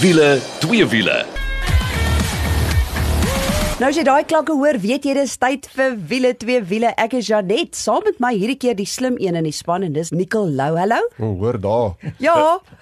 Wiele, 0.00 0.40
twee 0.60 0.86
wiele. 0.86 1.39
Nou 3.80 3.88
as 3.88 3.96
jy 3.96 4.02
daai 4.04 4.26
klanke 4.28 4.52
hoor, 4.52 4.76
weet 4.76 5.06
jy 5.08 5.14
dis 5.16 5.38
tyd 5.40 5.64
vir 5.72 5.94
wiele 6.10 6.34
twee 6.36 6.60
wiele. 6.68 6.90
Ek 7.00 7.14
is 7.16 7.30
Janet, 7.30 7.72
saam 7.80 8.02
met 8.04 8.18
my 8.20 8.34
hierdie 8.36 8.58
keer 8.60 8.74
die 8.76 8.84
slim 8.84 9.14
een 9.16 9.38
in 9.38 9.46
die 9.48 9.54
span 9.56 9.86
en 9.86 9.94
dis 9.94 10.10
Nicole 10.12 10.52
Lou. 10.52 10.74
Hallo. 10.76 10.98
Oh, 11.16 11.30
hoor 11.40 11.56
daar. 11.64 11.94
Ja. 12.20 12.34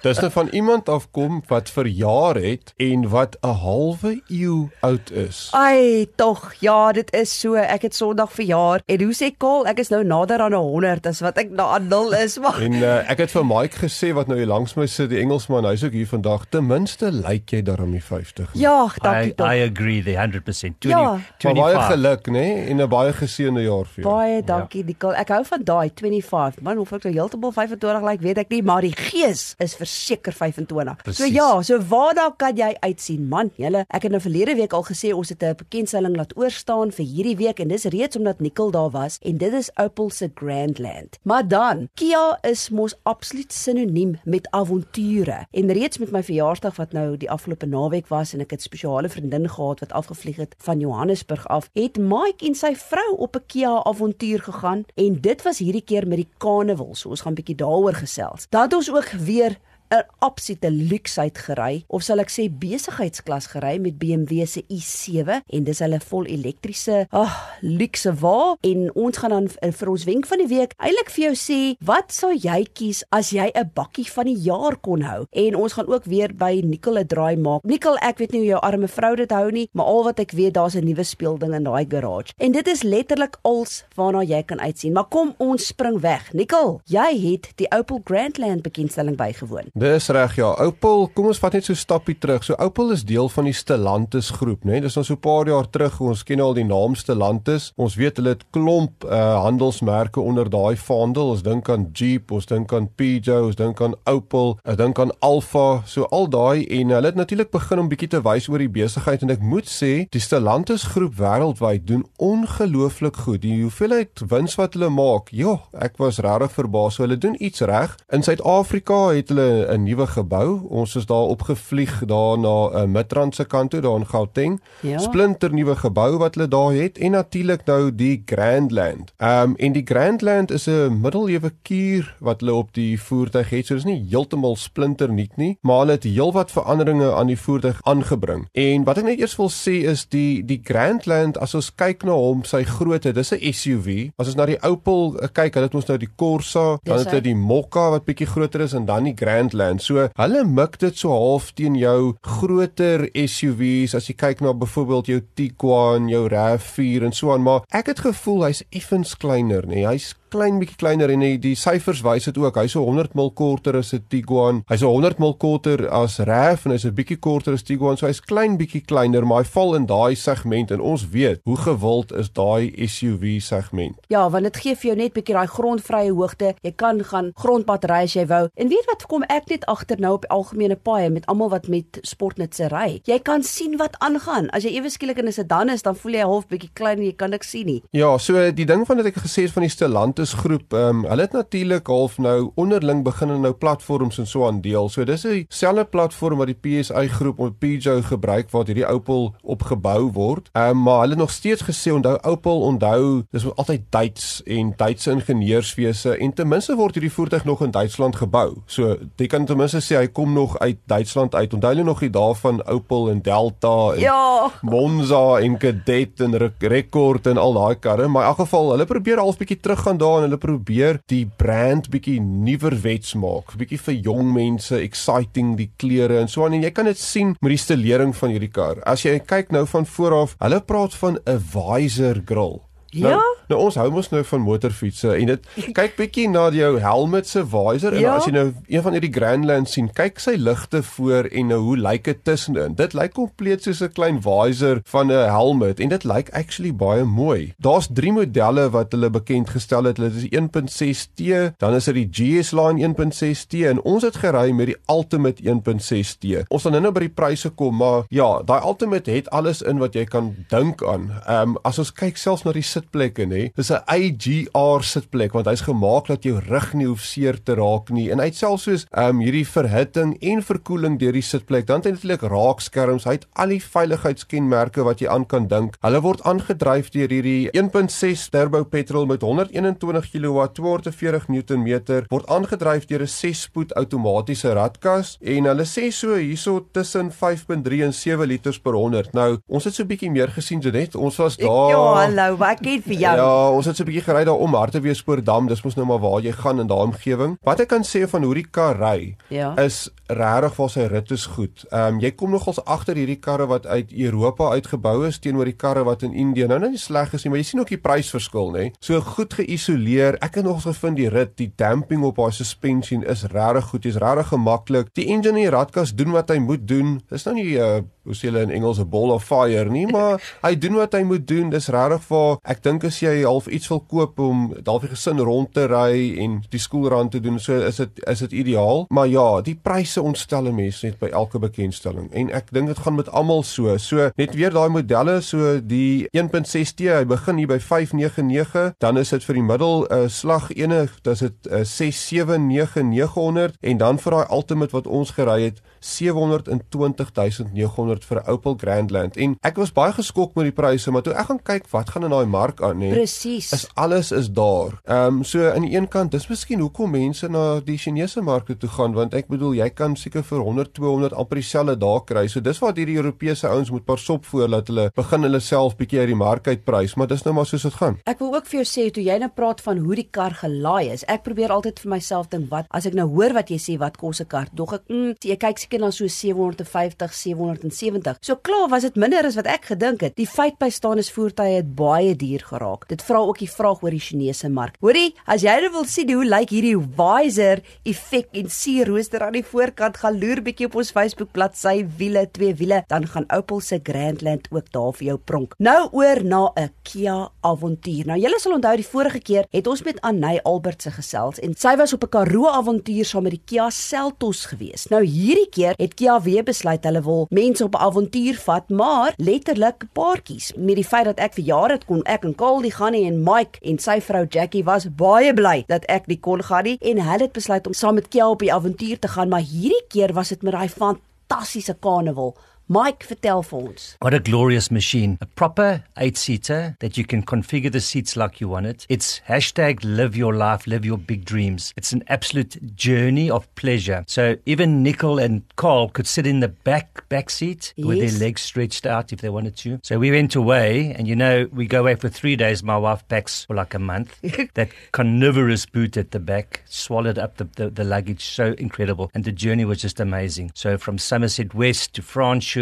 Dis 0.03 0.19
net 0.19 0.33
van 0.35 0.49
iemand 0.51 0.91
afkom 0.91 1.37
wat 1.47 1.71
verjaar 1.71 2.35
het 2.43 2.73
en 2.83 3.05
wat 3.13 3.37
'n 3.39 3.55
halwe 3.61 4.11
eeu 4.27 4.67
oud 4.83 5.11
is. 5.11 5.47
Ai, 5.55 6.09
tog. 6.19 6.51
Ja, 6.59 6.91
dit 6.91 7.13
is 7.15 7.31
so. 7.39 7.55
Ek 7.55 7.81
het 7.87 7.95
Sondag 7.95 8.33
verjaar 8.33 8.81
en 8.85 9.01
hoe 9.01 9.13
sê 9.15 9.31
Kaal, 9.37 9.67
ek 9.67 9.79
is 9.79 9.89
nou 9.89 10.03
nader 10.03 10.41
aan 10.41 10.53
100 10.53 11.07
as 11.07 11.21
wat 11.21 11.37
ek 11.37 11.51
na 11.51 11.63
aan 11.79 11.87
0 11.87 12.11
is. 12.11 12.37
Maar 12.39 12.61
En 12.61 12.73
uh, 12.73 13.09
ek 13.09 13.17
het 13.17 13.31
vir 13.31 13.45
Mike 13.45 13.87
gesê 13.87 14.11
wat 14.13 14.27
nou 14.27 14.37
hier 14.37 14.47
langs 14.51 14.75
my 14.75 14.85
sit, 14.85 15.09
die 15.09 15.19
Engelsman, 15.19 15.63
hy's 15.63 15.83
ook 15.83 15.93
hier 15.93 16.07
vandag. 16.07 16.45
Ten 16.49 16.67
minste 16.67 17.11
lyk 17.11 17.49
jy 17.49 17.61
daarom 17.61 17.91
die 17.91 18.03
50. 18.03 18.49
ja, 18.53 18.85
I, 18.85 18.99
dankie 19.01 19.35
tog. 19.35 19.47
I 19.47 19.63
agree 19.63 20.03
the 20.03 20.15
100%. 20.19 20.88
20, 20.89 20.99
Ja. 20.99 21.53
Maar 21.53 21.53
baie 21.53 21.75
25. 21.75 21.87
geluk, 21.93 22.27
nê, 22.27 22.31
nee? 22.31 22.67
en 22.69 22.81
'n 22.81 22.89
baie 22.89 23.13
geseënde 23.13 23.61
jaar 23.63 23.85
vir 23.85 24.03
jou. 24.03 24.13
Baie 24.15 24.43
dankie 24.43 24.83
Nicole. 24.83 25.15
Ek 25.15 25.27
hou 25.29 25.43
van 25.45 25.63
daai 25.63 25.91
25. 25.95 26.61
Man, 26.61 26.77
of 26.77 26.91
ek 26.91 27.03
nou 27.03 27.13
heeltemal 27.13 27.51
25 27.51 28.01
lyk, 28.01 28.21
weet 28.21 28.37
ek 28.37 28.49
nie, 28.49 28.61
maar 28.63 28.81
die 28.81 28.95
gees 28.95 29.55
is 29.57 29.75
verseker 29.75 30.33
25. 30.33 30.95
So 30.97 31.03
Presies. 31.03 31.33
ja, 31.33 31.61
so 31.61 31.79
waarna 31.79 32.33
kan 32.37 32.55
jy 32.55 32.75
uitsien? 32.79 33.27
Man, 33.27 33.51
julle, 33.55 33.85
ek 33.89 34.01
het 34.03 34.11
nou 34.11 34.21
verlede 34.21 34.55
week 34.55 34.73
al 34.73 34.83
gesê 34.83 35.13
ons 35.13 35.29
het 35.29 35.43
'n 35.43 35.55
bekendstelling 35.55 36.15
laat 36.15 36.37
oorstaan 36.37 36.91
vir 36.91 37.05
hierdie 37.05 37.35
week 37.37 37.59
en 37.59 37.67
dis 37.67 37.83
reeds 37.83 38.15
omdat 38.17 38.39
Nicole 38.39 38.71
daar 38.71 38.89
was 38.89 39.17
en 39.21 39.37
dit 39.37 39.53
is 39.53 39.69
Opel 39.75 40.09
se 40.09 40.31
Grandland. 40.35 41.17
Maar 41.23 41.47
dan, 41.47 41.89
Kia 41.95 42.37
is 42.41 42.69
mos 42.69 42.95
absoluut 43.03 43.53
sinoniem 43.53 44.19
met 44.23 44.47
avonture. 44.51 45.47
En 45.51 45.71
reeds 45.71 45.97
met 45.97 46.11
my 46.11 46.23
verjaarsdag 46.23 46.75
wat 46.75 46.91
nou 46.91 47.17
die 47.17 47.29
afgelope 47.31 47.65
naweek 47.65 48.07
was 48.07 48.33
en 48.33 48.39
ek 48.39 48.51
het 48.51 48.59
'n 48.59 48.63
spesiale 48.63 49.09
vriendin 49.09 49.49
gehad 49.49 49.79
wat 49.79 49.91
afgevlieg 49.91 50.35
het 50.35 50.55
van 50.57 50.78
Johannesburg 50.79 51.47
af, 51.47 51.69
het 51.73 51.97
Mike 51.97 52.45
en 52.45 52.55
sy 52.55 52.75
vrou 52.75 53.15
op 53.17 53.35
'n 53.35 53.43
Kia 53.47 53.83
avontuur 53.83 54.41
gegaan 54.41 54.85
en 54.95 55.21
dit 55.21 55.41
was 55.41 55.59
hierdie 55.59 55.83
keer 55.83 56.07
met 56.07 56.17
die 56.17 56.29
Carnival. 56.37 56.95
So 56.95 57.09
ons 57.09 57.21
gaan 57.21 57.31
'n 57.31 57.35
bietjie 57.35 57.55
daaroor 57.55 57.93
gesels. 57.93 58.47
Dan 58.49 58.61
het 58.61 58.73
ons 58.73 58.91
ook 58.91 59.09
weer 59.09 59.59
'n 59.91 60.03
absolute 60.19 60.69
luxe 60.71 61.17
uitgery 61.21 61.83
of 61.87 62.03
sal 62.03 62.19
ek 62.19 62.29
sê 62.29 62.49
besigheidsklas 62.49 63.47
gery 63.47 63.79
met 63.81 63.97
BMW 63.97 64.45
se 64.45 64.61
i7 64.69 65.39
en 65.49 65.63
dis 65.63 65.79
hulle 65.79 65.99
vol 65.99 66.25
elektriese 66.29 67.07
ag 67.09 67.21
oh, 67.25 67.37
luxe 67.61 68.11
wa 68.21 68.55
en 68.61 68.89
ons 68.95 69.17
gaan 69.17 69.29
dan 69.33 69.47
v- 69.49 69.71
vir 69.79 69.89
ons 69.89 70.03
wenk 70.05 70.27
van 70.29 70.37
die 70.43 70.47
week 70.47 70.73
eintlik 70.77 71.09
vir 71.09 71.23
jou 71.29 71.35
sê 71.41 71.59
wat 71.85 72.13
sou 72.13 72.31
jy 72.35 72.63
kies 72.73 73.03
as 73.11 73.31
jy 73.33 73.49
'n 73.55 73.71
bakkie 73.73 74.05
van 74.11 74.25
die 74.25 74.37
jaar 74.37 74.77
kon 74.77 75.01
hou? 75.01 75.25
En 75.31 75.55
ons 75.55 75.73
gaan 75.73 75.87
ook 75.87 76.05
weer 76.05 76.29
by 76.35 76.61
Nicole 76.63 76.99
'n 77.03 77.07
draai 77.07 77.35
maak. 77.37 77.63
Nicole 77.63 77.97
ek 78.01 78.17
weet 78.19 78.31
nie 78.31 78.39
hoe 78.39 78.47
jou 78.47 78.61
arme 78.61 78.87
vrou 78.87 79.15
dit 79.15 79.31
hou 79.31 79.51
nie 79.51 79.69
maar 79.73 79.85
al 79.85 80.03
wat 80.03 80.19
ek 80.19 80.31
weet 80.31 80.53
daar's 80.53 80.75
'n 80.75 80.85
nuwe 80.85 81.03
speelding 81.03 81.53
in 81.53 81.63
daai 81.63 81.85
garage. 81.89 82.33
En 82.37 82.51
dit 82.51 82.67
is 82.67 82.83
letterlik 82.83 83.37
als 83.41 83.83
waarna 83.95 84.21
jy 84.23 84.43
kan 84.43 84.59
uitsien. 84.59 84.93
Maar 84.93 85.07
kom 85.09 85.33
ons 85.37 85.65
spring 85.65 85.99
weg. 85.99 86.33
Nicole 86.33 86.79
jy 86.85 87.31
het 87.31 87.51
die 87.55 87.67
Opel 87.71 88.01
Grandland 88.03 88.61
bekendstelling 88.61 89.15
bygewoon 89.17 89.69
Dis 89.79 90.09
reg 90.11 90.33
ja. 90.35 90.49
Opel, 90.59 91.05
kom 91.15 91.29
ons 91.29 91.37
vat 91.39 91.53
net 91.55 91.63
so 91.63 91.71
'n 91.71 91.79
stappie 91.79 92.17
terug. 92.19 92.43
So 92.43 92.53
Opel 92.59 92.91
is 92.91 93.05
deel 93.05 93.29
van 93.29 93.45
die 93.45 93.53
Stellantis 93.53 94.29
groep, 94.29 94.65
né? 94.65 94.71
Nee? 94.71 94.81
Dis 94.81 94.95
nou 94.95 95.05
so 95.05 95.13
'n 95.13 95.19
paar 95.19 95.47
jaar 95.47 95.69
terug, 95.69 96.01
ons 96.01 96.23
ken 96.23 96.41
al 96.41 96.53
die 96.53 96.65
naam 96.65 96.95
Stellantis. 96.95 97.71
Ons 97.77 97.95
weet 97.95 98.17
hulle 98.17 98.29
het 98.29 98.43
klomp 98.51 99.05
uh 99.05 99.39
handelsmerke 99.41 100.19
onder 100.19 100.49
daai 100.49 100.75
vaandel. 100.75 101.29
Ons 101.29 101.43
dink 101.43 101.69
aan 101.69 101.89
Jeep, 101.93 102.31
ons 102.31 102.45
dink 102.45 102.73
aan 102.73 102.89
Peugeot, 102.95 103.45
ons 103.45 103.55
dink 103.55 103.81
aan 103.81 103.95
Opel, 104.05 104.59
ek 104.65 104.77
dink 104.77 104.99
aan 104.99 105.11
Alfa, 105.19 105.81
so 105.85 106.03
al 106.11 106.27
daai 106.27 106.65
en 106.67 106.89
hulle 106.89 107.05
het 107.05 107.15
natuurlik 107.15 107.51
begin 107.51 107.79
om 107.79 107.87
bietjie 107.87 108.09
te 108.09 108.21
wys 108.21 108.49
oor 108.49 108.57
die 108.57 108.67
besigheid 108.67 109.21
en 109.21 109.29
ek 109.29 109.41
moet 109.41 109.65
sê, 109.65 110.09
die 110.09 110.19
Stellantis 110.19 110.83
groep 110.83 111.15
wêreldwyd 111.15 111.87
doen 111.87 112.05
ongelooflik 112.17 113.15
goed. 113.15 113.41
Die 113.41 113.61
hoeveelheid 113.61 114.19
wins 114.27 114.55
wat 114.55 114.73
hulle 114.73 114.89
maak, 114.89 115.29
joh, 115.31 115.61
ek 115.73 115.97
was 115.97 116.19
regtig 116.19 116.51
verbaas. 116.51 116.95
So 116.95 117.03
hulle 117.03 117.17
doen 117.17 117.35
iets 117.39 117.61
reg. 117.61 117.95
In 118.11 118.23
Suid-Afrika 118.23 119.07
het 119.15 119.29
hulle 119.29 119.68
'n 119.69 119.83
nuwe 119.83 120.07
gebou. 120.07 120.67
Ons 120.69 120.95
is 120.95 121.05
daar 121.05 121.27
opgevlieg 121.35 122.05
daar 122.05 122.39
na 122.39 122.69
'n 122.69 122.75
uh, 122.75 122.83
Midrand 122.83 123.35
se 123.35 123.45
kant 123.45 123.69
toe 123.69 123.81
daar 123.81 123.97
in 123.97 124.07
Gauteng. 124.07 124.61
Ja. 124.81 124.97
Splinter 124.97 125.53
nuwe 125.53 125.75
gebou 125.75 126.17
wat 126.17 126.35
hulle 126.35 126.47
daar 126.47 126.73
het 126.73 126.97
en 126.97 127.11
natuurlik 127.11 127.65
nou 127.65 127.95
die 127.95 128.21
Grandland. 128.25 129.13
Ehm 129.17 129.49
um, 129.49 129.55
en 129.55 129.71
die 129.71 129.85
Grandland 129.85 130.51
is 130.51 130.67
'n 130.67 130.99
middeleewe 131.01 131.51
kuur 131.61 132.15
wat 132.19 132.39
hulle 132.39 132.53
op 132.53 132.73
die 132.73 133.01
voertuig 133.01 133.49
het. 133.49 133.65
So 133.65 133.73
dis 133.73 133.83
nie 133.83 134.05
heeltemal 134.09 134.55
splinter 134.55 135.13
nuut 135.13 135.37
nie, 135.37 135.57
maar 135.61 135.79
hulle 135.79 135.91
het 135.91 136.03
heelwat 136.03 136.51
veranderinge 136.51 137.13
aan 137.13 137.27
die 137.27 137.39
voertuig 137.39 137.79
aangebring. 137.81 138.47
En 138.51 138.83
wat 138.83 138.97
ek 138.97 139.03
net 139.03 139.19
eers 139.19 139.35
wil 139.35 139.49
sê 139.49 139.83
is 139.89 140.07
die 140.07 140.45
die 140.45 140.61
Grandland 140.63 141.37
as 141.37 141.55
ons 141.55 141.75
kyk 141.75 142.03
na 142.03 142.11
hom, 142.11 142.43
sy 142.43 142.63
grootte, 142.63 143.11
dis 143.11 143.31
'n 143.33 143.53
SUV. 143.53 144.09
As 144.17 144.27
ons 144.27 144.35
na 144.35 144.45
die 144.45 144.61
Opel 144.63 145.15
uh, 145.15 145.27
kyk, 145.33 145.53
hulle 145.53 145.65
het 145.65 145.75
ons 145.75 145.85
nou 145.85 145.97
die 145.97 146.13
Corsa, 146.15 146.77
dan 146.83 146.97
het 146.97 147.09
hulle 147.09 147.21
die 147.21 147.35
Mokka 147.35 147.89
wat 147.89 148.05
bietjie 148.05 148.27
groter 148.27 148.61
is 148.61 148.73
en 148.73 148.85
dan 148.85 149.03
die 149.03 149.15
Grandland. 149.15 149.58
So 149.83 150.07
hulle 150.19 150.43
mik 150.47 150.79
dit 150.81 150.97
so 150.97 151.11
half 151.13 151.51
teen 151.57 151.75
jou 151.79 152.15
groter 152.25 153.07
SUV's 153.13 153.95
as 153.97 154.09
jy 154.09 154.15
kyk 154.19 154.43
na 154.45 154.53
byvoorbeeld 154.55 155.11
jou 155.11 155.19
Tiguan, 155.35 156.09
jou 156.11 156.25
RAV4 156.31 157.09
en 157.09 157.15
so 157.15 157.33
aan, 157.33 157.43
maar 157.45 157.65
ek 157.75 157.93
het 157.93 158.03
gevoel 158.07 158.47
hy's 158.47 158.63
effens 158.75 159.15
kleiner, 159.19 159.67
nê. 159.67 159.85
Hy's 159.87 160.13
klein 160.29 160.59
bietjie 160.61 160.77
kleiner 160.77 161.09
en 161.09 161.19
die, 161.19 161.37
die 161.41 161.55
syfers 161.55 162.01
wys 162.05 162.25
dit 162.29 162.37
ook. 162.37 162.55
Hy's 162.55 162.75
so 162.77 162.83
100 162.85 163.15
mil 163.17 163.31
korter 163.31 163.77
as 163.79 163.93
'n 163.93 164.05
Tiguan. 164.09 164.63
Hy's 164.69 164.79
so 164.79 164.91
100 164.91 165.19
mil 165.19 165.33
korter 165.33 165.89
as 165.89 166.19
RAV 166.19 166.65
en 166.65 166.71
hy's 166.71 166.85
'n 166.85 166.95
bietjie 166.95 167.19
korter 167.19 167.53
as 167.53 167.63
Tiguan. 167.63 167.97
So 167.97 168.07
hy's 168.07 168.21
klein 168.21 168.57
bietjie 168.57 168.85
kleiner, 168.85 169.25
maar 169.25 169.43
hy 169.43 169.49
val 169.49 169.75
in 169.75 169.85
daai 169.85 170.15
segment 170.15 170.71
en 170.71 170.81
ons 170.81 171.09
weet 171.09 171.41
hoe 171.45 171.57
gewild 171.57 172.11
is 172.11 172.29
daai 172.29 172.71
SUV 172.87 173.41
segment. 173.41 173.95
Ja, 174.09 174.29
want 174.29 174.43
dit 174.43 174.57
gee 174.57 174.75
vir 174.75 174.87
jou 174.91 174.95
net 174.95 175.13
bietjie 175.13 175.35
daai 175.35 175.47
grondvrye 175.47 176.11
hoogte. 176.11 176.55
Jy 176.61 176.73
kan 176.75 177.03
gaan 177.03 177.31
grondpad 177.35 177.85
ry 177.89 178.03
as 178.03 178.13
jy 178.13 178.25
wou. 178.27 178.47
En 178.55 178.67
weet 178.67 178.85
wat 178.87 179.05
kom 179.05 179.23
ek 179.23 179.49
net 179.49 179.65
agter 179.65 179.99
nou 179.99 180.13
op 180.13 180.25
algemene 180.29 180.75
paaie 180.75 181.09
met 181.09 181.25
almal 181.25 181.49
wat 181.49 181.67
met 181.67 181.99
sportnet 182.03 182.55
se 182.55 182.67
ry. 182.67 183.01
Jy 183.05 183.19
kan 183.19 183.43
sien 183.43 183.77
wat 183.77 183.95
aangaan. 183.99 184.49
As 184.49 184.63
jy 184.63 184.75
ewe 184.77 184.89
skielik 184.89 185.17
in 185.17 185.27
'n 185.27 185.31
sedan 185.31 185.69
is, 185.69 185.81
dan 185.81 185.95
voel 185.95 186.13
jy 186.13 186.25
half 186.25 186.47
bietjie 186.47 186.73
klein 186.73 186.97
en 186.99 187.05
jy 187.05 187.15
kan 187.15 187.29
niks 187.29 187.49
sien 187.49 187.65
nie. 187.65 187.81
Ja, 187.91 188.17
so 188.17 188.51
die 188.51 188.65
ding 188.65 188.85
van 188.85 188.97
wat 188.97 189.05
ek 189.05 189.15
gesê 189.15 189.43
het 189.43 189.51
van 189.51 189.63
die 189.63 189.69
Stellantis 189.69 190.18
groep, 190.25 190.73
ehm 190.73 190.81
um, 190.89 191.03
hulle 191.05 191.21
het 191.21 191.31
natuurlik 191.31 191.87
half 191.87 192.17
nou 192.17 192.51
onderling 192.55 193.03
begin 193.03 193.41
nou 193.41 193.53
platforms 193.53 194.17
en 194.17 194.27
so 194.27 194.47
aan 194.47 194.61
deel. 194.61 194.89
So 194.89 195.03
dis 195.03 195.23
'n 195.25 195.45
selfe 195.49 195.83
platform 195.85 196.37
wat 196.37 196.47
die 196.47 196.55
PSI 196.81 197.07
groep 197.07 197.39
op 197.39 197.59
Peugeot 197.59 198.05
gebruik 198.05 198.49
waar 198.51 198.65
hierdie 198.65 198.85
Opel 198.87 199.33
op 199.41 199.61
gebou 199.63 200.11
word. 200.11 200.49
Ehm 200.53 200.69
um, 200.69 200.81
maar 200.83 200.99
hulle 201.01 201.15
nog 201.15 201.29
steeds 201.31 201.61
gesê 201.61 201.91
onthou 201.91 202.17
Opel 202.23 202.61
onthou 202.61 203.23
dis 203.31 203.45
altyd 203.55 203.81
Duits 203.89 204.41
en 204.45 204.73
Duitse 204.77 205.11
ingenieurswese 205.11 206.17
en 206.17 206.33
ten 206.33 206.47
minste 206.47 206.75
word 206.75 206.93
hierdie 206.95 207.11
voertuig 207.13 207.45
nog 207.45 207.61
in 207.63 207.71
Duitsland 207.71 208.15
gebou. 208.15 208.57
So 208.65 208.97
jy 209.15 209.27
kan 209.27 209.45
ten 209.45 209.57
minste 209.57 209.79
sê 209.81 209.97
hy 209.97 210.07
kom 210.07 210.33
nog 210.33 210.59
uit 210.59 210.77
Duitsland 210.85 211.35
uit. 211.35 211.53
Onthou 211.53 211.71
hulle 211.73 211.83
nog 211.83 211.99
die 211.99 212.09
dae 212.09 212.35
van 212.35 212.63
Opel 212.67 213.09
en 213.09 213.21
Delta 213.21 213.91
en 213.93 213.99
Ja. 213.99 214.51
Monza 214.61 215.37
en 215.39 215.57
Cadet 215.57 216.19
en 216.19 216.37
Re- 216.37 216.51
Rekord 216.59 217.27
en 217.27 217.37
al 217.37 217.53
daai 217.53 217.75
karre, 217.75 218.07
maar 218.07 218.21
in 218.23 218.27
elk 218.29 218.37
geval 218.37 218.71
hulle 218.71 218.85
probeer 218.85 219.17
half 219.17 219.37
bietjie 219.37 219.59
teruggaan 219.59 219.97
daar 219.97 220.08
en 220.17 220.25
hulle 220.27 220.39
probeer 220.41 220.99
die 221.11 221.25
brand 221.39 221.89
bietjie 221.93 222.19
nuwer 222.21 222.75
wets 222.83 223.15
maak, 223.19 223.55
bietjie 223.59 223.79
vir 223.85 223.99
jong 224.09 224.31
mense, 224.33 224.75
exciting 224.77 225.55
die 225.59 225.69
kleure 225.81 226.19
en 226.21 226.31
so 226.31 226.45
aan 226.45 226.57
en 226.57 226.65
jy 226.67 226.73
kan 226.75 226.89
dit 226.89 226.99
sien 226.99 227.35
met 227.39 227.53
die 227.55 227.61
stelering 227.61 228.15
van 228.15 228.33
hierdie 228.33 228.53
kar. 228.53 228.81
As 228.89 229.05
jy 229.05 229.19
kyk 229.19 229.53
nou 229.55 229.65
van 229.69 229.85
voor 229.85 230.17
af, 230.23 230.35
hulle 230.39 230.61
praat 230.61 230.97
van 231.01 231.19
'n 231.25 231.39
visor 231.39 232.21
grill. 232.25 232.59
Nou, 232.93 233.11
Ja? 233.13 233.19
nou 233.49 233.61
ons 233.61 233.75
hou 233.75 233.89
mos 233.91 234.09
nou 234.09 234.23
van 234.23 234.41
motorfietsse 234.41 235.11
en 235.15 235.25
dit 235.25 235.45
kyk 235.77 235.95
bietjie 235.97 236.27
na 236.29 236.49
jou 236.49 236.79
helmet 236.79 237.27
se 237.27 237.43
visor 237.45 237.93
en 237.93 237.99
Ja. 238.01 238.15
as 238.15 238.25
jy 238.25 238.31
nou 238.31 238.53
een 238.67 238.81
van 238.81 238.93
hierdie 238.93 239.11
Grandland 239.13 239.69
sien, 239.69 239.89
kyk 239.93 240.19
sy 240.19 240.35
ligte 240.37 240.83
voor 240.83 241.23
en 241.31 241.47
nou 241.47 241.59
hoe 241.59 241.77
lyk 241.77 242.03
dit 242.03 242.23
tussenin. 242.23 242.73
Dit 242.75 242.93
lyk 242.93 243.13
kompleet 243.13 243.63
soos 243.63 243.81
'n 243.81 243.91
klein 243.93 244.21
visor 244.21 244.81
van 244.85 245.11
'n 245.11 245.29
helmet 245.29 245.79
en 245.79 245.89
dit 245.89 246.03
lyk 246.03 246.29
actually 246.33 246.73
baie 246.75 247.03
mooi. 247.03 247.53
Daar's 247.59 247.87
3 247.93 248.11
modelle 248.11 248.69
wat 248.69 248.91
hulle 248.91 249.09
bekend 249.09 249.49
gestel 249.49 249.83
het. 249.83 249.95
Dit 249.95 250.15
is 250.15 250.21
die 250.29 250.37
1.6T, 250.37 251.53
dan 251.57 251.73
is 251.75 251.85
dit 251.85 251.95
die 251.95 252.09
GS 252.11 252.51
Line 252.51 252.81
1.6T 252.81 253.65
en 253.67 253.81
ons 253.81 254.03
het 254.03 254.15
gery 254.15 254.51
met 254.51 254.65
die 254.67 254.77
Ultimate 254.89 255.41
1.6T. 255.43 256.43
Ons 256.49 256.63
gaan 256.63 256.81
nou 256.81 256.91
by 256.91 256.99
die 256.99 257.09
pryse 257.13 257.49
kom, 257.49 257.77
maar 257.77 258.03
ja, 258.09 258.41
daai 258.45 258.61
Ultimate 258.65 259.11
het 259.11 259.29
alles 259.29 259.61
in 259.61 259.77
wat 259.81 259.93
jy 259.93 260.05
kan 260.05 260.35
dink 260.49 260.83
aan. 260.83 261.11
Ehm 261.27 261.49
um, 261.49 261.57
as 261.63 261.79
ons 261.79 261.91
kyk 261.93 262.17
selfs 262.17 262.43
na 262.45 262.51
die 262.51 262.61
sitplekke 262.79 263.27
nê. 263.27 263.51
Dis 263.55 263.71
'n 263.71 263.83
AGR 263.85 264.83
sitplek 264.83 265.33
want 265.33 265.47
hy's 265.47 265.67
gemaak 265.67 266.07
dat 266.07 266.23
jou 266.23 266.39
rug 266.39 266.73
nie 266.73 266.87
hoef 266.87 267.03
seer 267.03 267.37
te 267.43 267.55
raak 267.55 267.89
nie 267.89 268.09
en 268.11 268.19
hy 268.19 268.29
het 268.31 268.35
selfs 268.35 268.63
soos 268.63 268.85
ehm 268.91 269.15
um, 269.15 269.19
hierdie 269.23 269.45
verhitting 269.45 270.15
en 270.21 270.41
verkoeling 270.43 270.99
deur 270.99 271.13
die 271.13 271.25
sitplek. 271.25 271.67
Dan 271.67 271.81
het 271.81 271.85
hy 271.85 271.91
natuurlik 271.91 272.21
raakskerms. 272.21 273.05
Hy 273.05 273.17
het 273.19 273.27
al 273.33 273.53
die 273.55 273.61
veiligheidskenmerke 273.61 274.83
wat 274.83 275.01
jy 275.01 275.09
aan 275.09 275.25
kan 275.25 275.47
dink. 275.47 275.75
Hulle 275.81 276.01
word 276.01 276.23
aangedryf 276.23 276.89
deur 276.93 277.09
hierdie 277.09 277.49
1.6 277.53 278.29
turbo 278.31 278.63
petrol 278.65 279.05
met 279.05 279.21
121 279.21 280.11
kW 280.11 280.47
240 280.53 281.29
Nm 281.29 282.05
word 282.09 282.27
aangedryf 282.27 282.87
deur 282.89 283.03
'n 283.03 283.07
6-spoed 283.07 283.73
outomatiese 283.75 284.53
ratkas 284.53 285.17
en 285.21 285.45
hulle 285.45 285.65
sê 285.65 285.91
so 285.91 286.15
hierso 286.15 286.59
tussen 286.71 287.11
5.3 287.11 287.83
en 287.83 287.93
7 287.93 288.27
liters 288.27 288.59
per 288.59 288.73
100. 288.73 289.13
Nou, 289.13 289.37
ons 289.47 289.63
het 289.63 289.73
so 289.73 289.83
'n 289.83 289.87
bietjie 289.87 290.11
meer 290.11 290.29
gesien 290.29 290.59
Janet. 290.59 290.95
Ons 290.95 291.17
was 291.17 291.37
daar. 291.37 291.69
Ja, 291.69 292.05
hallo, 292.05 292.37
wat 292.37 292.59
kyk 292.69 292.85
vir 292.89 292.95
jou? 293.01 293.15
Ja, 293.17 293.49
ons 293.51 293.65
het 293.69 293.75
so 293.75 293.83
'n 293.83 293.87
bietjie 293.89 294.03
gery 294.05 294.23
daar 294.25 294.37
om 294.39 294.53
Hartbeespoortdam. 294.53 295.47
Dis 295.47 295.63
mos 295.63 295.75
nou 295.75 295.85
maar 295.85 295.99
waar 295.99 296.21
jy 296.21 296.31
gaan 296.31 296.59
in 296.59 296.67
daai 296.67 296.85
omgewing. 296.87 297.37
Wat 297.43 297.59
ek 297.59 297.67
kan 297.67 297.83
sê 297.83 298.07
van 298.07 298.23
hoe 298.23 298.33
die 298.33 298.45
kar 298.51 298.77
ry 298.79 299.15
Ja. 299.29 299.55
is 299.57 299.89
regtig 300.07 300.55
vir 300.55 300.69
sy 300.69 300.85
rit 300.89 301.11
is 301.11 301.25
goed. 301.25 301.65
Ehm 301.71 301.93
um, 301.95 301.99
jy 301.99 302.11
kom 302.11 302.31
nogals 302.31 302.59
agter 302.65 302.95
hierdie 302.95 303.19
karre 303.19 303.45
wat 303.47 303.65
uit 303.65 303.91
Europa 303.93 304.49
uitgebou 304.49 305.05
is 305.07 305.19
teenoor 305.19 305.45
die 305.45 305.53
karre 305.57 305.83
wat 305.83 306.03
in 306.03 306.13
Indië 306.13 306.47
nou 306.47 306.59
nou 306.59 306.69
nie 306.69 306.77
sleg 306.77 307.13
is 307.13 307.23
nie, 307.23 307.29
maar 307.31 307.39
jy 307.39 307.43
sien 307.45 307.59
ook 307.59 307.69
die 307.69 307.77
prysverskil, 307.77 308.51
nê. 308.51 308.71
So 308.81 308.99
goed 309.01 309.33
geïsoleer. 309.33 310.17
Ek 310.21 310.35
het 310.35 310.43
nogals 310.45 310.65
gevind 310.65 310.97
die 310.97 311.09
rit, 311.09 311.37
die 311.37 311.51
damping 311.55 312.03
op 312.03 312.17
haar 312.17 312.33
suspension 312.33 313.03
is 313.03 313.23
regtig 313.23 313.65
goed. 313.69 313.81
Dit 313.83 313.93
is 313.95 314.01
regtig 314.01 314.27
gemaklik. 314.27 314.87
Die 314.93 315.07
engine 315.07 315.29
en 315.29 315.43
die 315.43 315.49
ratkas 315.49 315.93
doen 315.95 316.11
wat 316.11 316.29
hy 316.29 316.37
moet 316.39 316.67
doen. 316.67 317.01
Dis 317.09 317.25
nou 317.25 317.35
nie 317.35 317.57
uh, 317.57 317.81
hoe 318.05 318.15
sê 318.17 318.29
hulle 318.31 318.41
in 318.41 318.49
Engels 318.51 318.79
'n 318.79 318.89
ball 318.89 319.11
of 319.11 319.23
fire 319.23 319.69
nie, 319.69 319.85
maar 319.87 320.21
hy 320.45 320.55
doen 320.55 320.73
wat 320.73 320.93
hy 320.93 321.03
moet 321.03 321.27
doen. 321.27 321.49
Dis 321.49 321.67
regtig 321.69 322.01
vir 322.09 322.37
ek 322.43 322.58
dink 322.63 322.83
as 322.83 322.99
jy 323.01 323.23
half 323.23 323.47
iets 323.47 323.67
wil 323.71 323.81
koop 323.89 324.19
om 324.19 324.53
dalk 324.63 324.81
die 324.85 324.91
gesin 324.93 325.19
rond 325.19 325.53
te 325.53 325.67
ry 325.69 326.15
en 326.23 326.39
die 326.49 326.59
skoolrand 326.61 327.11
te 327.11 327.19
doen, 327.23 327.39
so 327.39 327.53
is 327.53 327.77
dit 327.81 328.01
is 328.07 328.19
dit 328.19 328.31
ideaal. 328.43 328.85
Maar 328.89 329.07
ja, 329.07 329.41
die 329.41 329.55
pryse 329.55 330.01
ontstel 330.01 330.47
'n 330.47 330.55
mens 330.55 330.81
net 330.83 330.99
by 330.99 331.07
elke 331.07 331.39
bekendstelling 331.39 332.09
en 332.13 332.29
ek 332.29 332.51
dink 332.53 332.67
dit 332.67 332.79
gaan 332.79 332.95
met 332.95 333.09
almal 333.09 333.43
so. 333.43 333.77
So 333.77 334.09
net 334.15 334.35
weer 334.35 334.51
daai 334.51 334.69
modelle, 334.69 335.21
so 335.21 335.59
die 335.61 336.07
1.6T, 336.13 336.89
hy 336.89 337.05
begin 337.05 337.37
hier 337.37 337.47
by 337.47 337.59
599, 337.59 338.73
dan 338.79 338.97
is 338.97 339.09
dit 339.09 339.23
vir 339.23 339.35
die 339.35 339.43
middel 339.43 339.85
'n 339.89 340.03
uh, 340.03 340.07
slag 340.07 340.51
ene, 340.55 340.87
dis 341.03 341.19
dit 341.19 341.47
uh, 341.51 341.63
679900 341.63 343.55
en 343.61 343.77
dan 343.77 343.99
vir 343.99 344.11
daai 344.11 344.27
ultimate 344.31 344.71
wat 344.71 344.87
ons 344.87 345.11
gery 345.11 345.41
het 345.43 345.61
720900 345.79 348.05
vir 348.05 348.17
'n 348.17 348.29
Opel 348.29 348.55
Grandland 348.57 349.17
en 349.17 349.37
ek 349.41 349.55
was 349.55 349.71
baie 349.71 349.93
geskok 349.93 350.35
met 350.35 350.45
die 350.45 350.61
pryse 350.61 350.91
maar 350.91 351.01
toe 351.01 351.13
ek 351.13 351.25
gaan 351.25 351.43
kyk 351.43 351.63
wat 351.71 351.89
gaan 351.89 352.03
in 352.03 352.09
daai 352.09 352.25
mark 352.25 352.61
aan 352.61 352.79
nê 352.79 352.93
Presies. 352.93 353.53
is 353.53 353.67
alles 353.75 354.11
is 354.11 354.31
daar. 354.31 354.81
Ehm 354.85 355.19
um, 355.19 355.23
so 355.23 355.49
aan 355.49 355.61
die 355.61 355.75
een 355.75 355.87
kant 355.87 356.11
dis 356.11 356.27
miskien 356.27 356.59
hoekom 356.59 356.91
mense 356.91 357.27
na 357.27 357.59
die 357.59 357.77
Chinese 357.77 358.21
markte 358.21 358.57
toe 358.57 358.69
gaan 358.69 358.93
want 358.93 359.13
ek 359.13 359.27
bedoel 359.27 359.53
jy 359.53 359.69
kan 359.69 359.95
seker 359.95 360.23
vir 360.23 360.39
100 360.39 360.73
200 360.73 361.13
amper 361.13 361.39
dieselfde 361.39 361.77
daar 361.77 362.03
kry. 362.05 362.27
So 362.27 362.39
dis 362.39 362.59
wat 362.63 362.77
hierdie 362.77 362.97
Europese 362.97 363.47
ouens 363.47 363.71
moet 363.71 363.85
parsop 363.85 364.25
voor 364.25 364.49
dat 364.49 364.69
hulle 364.71 364.89
begin 364.95 365.25
hulle 365.27 365.39
self 365.39 365.75
bietjie 365.79 365.99
uit 365.99 366.11
die 366.11 366.19
mark 366.19 366.47
uitprys, 366.47 366.95
maar 366.95 367.07
dis 367.07 367.23
nou 367.25 367.33
maar 367.35 367.47
soos 367.49 367.65
dit 367.67 367.73
gaan. 367.73 367.99
Ek 368.09 368.19
wil 368.19 368.35
ook 368.35 368.47
vir 368.49 368.61
jou 368.61 368.67
sê 368.67 368.89
toe 368.93 369.03
jy 369.03 369.17
nou 369.21 369.29
praat 369.35 369.61
van 369.61 369.81
hoe 369.83 369.97
die 369.99 370.07
kar 370.11 370.35
gelaai 370.41 370.91
is. 370.93 371.05
Ek 371.07 371.23
probeer 371.27 371.53
altyd 371.55 371.81
vir 371.83 371.93
myself 371.95 372.29
dink 372.33 372.49
wat 372.53 372.69
as 372.75 372.87
ek 372.89 372.97
nou 372.97 373.07
hoor 373.11 373.35
wat 373.37 373.51
jy 373.53 373.59
sê 373.61 373.77
wat 373.81 373.97
kos 373.97 374.21
'n 374.21 374.29
kar? 374.29 374.47
Dog 374.53 374.73
ek 374.79 374.89
mm, 374.89 375.15
jy 375.23 375.35
kyk 375.35 375.59
seker 375.69 375.83
na 375.83 375.91
so 375.91 376.07
750, 376.07 377.13
770. 377.13 378.17
So 378.21 378.35
klaar 378.41 378.69
was 378.69 378.83
dit 378.83 378.95
minder 378.95 379.25
as 379.25 379.35
wat 379.37 379.47
ek 379.47 379.69
gedink 379.69 380.01
het. 380.01 380.15
Die 380.17 380.27
feit 380.27 380.57
by 380.59 380.69
staan 380.69 380.97
is 380.97 381.11
voertuie 381.13 381.59
het 381.59 381.75
baie 381.77 382.15
duur 382.15 382.41
geraak. 382.49 382.87
Dit 382.89 383.03
vra 383.05 383.21
ook 383.21 383.39
die 383.39 383.49
vraag 383.49 383.83
oor 383.83 383.93
die 383.93 384.01
Chinese 384.01 384.49
mark. 384.49 384.77
Hoorie, 384.81 385.13
as 385.29 385.43
jy 385.43 385.55
nou 385.61 385.71
wil 385.77 385.85
sien 385.85 386.09
hoe 386.09 386.25
lyk 386.25 386.49
hierdie 386.49 386.77
visor 386.97 387.61
effek 387.85 388.33
en 388.39 388.49
sierrooster 388.49 389.21
aan 389.23 389.37
die 389.37 389.45
voorkant, 389.45 389.99
gaan 390.01 390.17
loer 390.19 390.41
bietjie 390.41 390.69
op 390.69 390.79
ons 390.79 390.91
Facebook 390.95 391.31
bladsy 391.35 391.83
wiele 391.99 392.25
twee 392.33 392.55
wiele, 392.57 392.81
dan 392.89 393.05
gaan 393.07 393.27
Opel 393.35 393.61
se 393.61 393.79
Grandland 393.83 394.49
ook 394.51 394.71
daar 394.73 394.93
vir 394.97 395.11
jou 395.11 395.17
pronk. 395.19 395.53
Nou 395.59 395.89
oor 395.93 396.23
na 396.23 396.51
'n 396.55 396.71
Kia 396.83 397.29
avontuur. 397.41 398.05
Nou 398.07 398.17
julle 398.17 398.39
sal 398.39 398.53
onthou 398.53 398.75
die 398.75 398.87
vorige 398.87 399.19
keer 399.19 399.45
het 399.51 399.67
ons 399.67 399.83
met 399.83 400.01
Anay 400.01 400.39
Albertse 400.43 400.91
gesels 400.91 401.39
en 401.39 401.53
sy 401.55 401.75
was 401.77 401.93
op 401.93 402.03
'n 402.03 402.09
Karoo 402.09 402.47
avontuur 402.47 403.05
saam 403.05 403.23
met 403.23 403.31
die 403.31 403.41
Kia 403.45 403.69
Seltos 403.69 404.45
gewees. 404.45 404.87
Nou 404.89 405.03
hierdie 405.03 405.49
keer 405.59 405.73
het 405.77 405.93
Kia 405.99 406.21
weer 406.23 406.43
besluit 406.43 406.83
hulle 406.87 407.01
wil 407.03 407.25
mense 407.29 407.63
op 407.63 407.75
'n 407.75 407.83
avontuur 407.87 408.35
vat, 408.45 408.69
maar 408.69 409.13
letterlik 409.17 409.83
paartjies. 409.93 410.53
Met 410.55 410.75
die 410.75 410.87
feit 410.91 411.05
dat 411.05 411.19
ek 411.19 411.33
vir 411.33 411.43
jare 411.43 411.73
het 411.73 411.85
kon 411.85 412.03
ek 412.03 412.23
en 412.23 412.35
Caldy 412.35 412.69
gaan 412.69 412.91
nie 412.91 413.05
en 413.05 413.23
Mike 413.23 413.59
en 413.61 413.79
sy 413.79 414.01
vrou 414.01 414.25
Jackie 414.29 414.63
was 414.63 414.87
baie 414.95 415.33
bly 415.33 415.63
dat 415.67 415.85
ek 415.85 416.07
nie 416.07 416.19
kon 416.19 416.43
gaan 416.43 416.63
nie 416.63 416.77
en 416.81 417.01
hulle 417.01 417.23
het 417.23 417.31
besluit 417.31 417.67
om 417.67 417.73
saam 417.73 417.95
met 417.95 418.07
Kia 418.07 418.29
op 418.29 418.39
die 418.39 418.53
avontuur 418.53 418.99
te 418.99 419.07
gaan, 419.07 419.29
maar 419.29 419.41
hierdie 419.41 419.87
keer 419.87 420.13
was 420.13 420.29
dit 420.29 420.41
met 420.41 420.53
daai 420.53 420.69
fantastiese 420.69 421.75
karnaval. 421.79 422.35
Mike, 422.71 423.01
vertel 423.09 423.41
vir 423.41 423.57
ons. 423.57 423.97
What 423.99 424.13
a 424.13 424.19
glorious 424.19 424.69
machine. 424.69 425.17
A 425.21 425.25
proper 425.25 425.83
eight 425.97 426.17
seater 426.17 426.77
that 426.81 426.99
you 426.99 427.03
can 427.03 427.23
configure 427.23 427.71
the 427.71 427.81
seats 427.81 428.15
like 428.15 428.39
you 428.39 428.47
want 428.47 428.67
it. 428.67 428.85
It's 428.89 429.21
hashtag 429.27 429.79
live 429.83 430.15
your 430.15 430.35
life, 430.35 430.67
live 430.67 430.85
your 430.85 430.99
big 430.99 431.25
dreams. 431.25 431.73
It's 431.75 431.93
an 431.93 432.03
absolute 432.09 432.75
journey 432.75 433.27
of 433.31 433.47
pleasure. 433.55 434.03
So 434.05 434.35
even 434.45 434.83
Nicole 434.83 435.17
and 435.17 435.41
Carl 435.55 435.89
could 435.89 436.05
sit 436.05 436.27
in 436.27 436.41
the 436.41 436.47
back 436.47 437.09
back 437.09 437.31
seat 437.31 437.73
with 437.75 437.97
their 437.97 438.19
legs 438.19 438.43
stretched 438.43 438.85
out 438.85 439.11
if 439.11 439.21
they 439.21 439.29
wanted 439.29 439.57
to. 439.57 439.79
So 439.81 439.97
we 439.97 440.11
went 440.11 440.35
away 440.35 440.93
and 440.95 441.07
you 441.07 441.15
know, 441.15 441.49
we 441.51 441.65
go 441.65 441.79
away 441.79 441.95
for 441.95 442.07
three 442.07 442.35
days. 442.35 442.61
My 442.61 442.77
wife 442.77 443.01
packs 443.07 443.45
for 443.45 443.55
like 443.55 443.73
a 443.73 443.79
month. 443.79 444.21
that 444.53 444.69
carnivorous 444.91 445.65
boot 445.65 445.97
at 445.97 446.11
the 446.11 446.19
back 446.19 446.61
swallowed 446.65 447.17
up 447.17 447.37
the, 447.37 447.45
the, 447.55 447.71
the 447.71 447.83
luggage. 447.83 448.25
So 448.25 448.53
incredible. 448.59 449.09
And 449.15 449.23
the 449.23 449.31
journey 449.31 449.65
was 449.65 449.81
just 449.81 449.99
amazing. 449.99 450.51
So 450.53 450.77
from 450.77 450.99
Somerset 450.99 451.55
West 451.55 451.95
to 451.95 452.03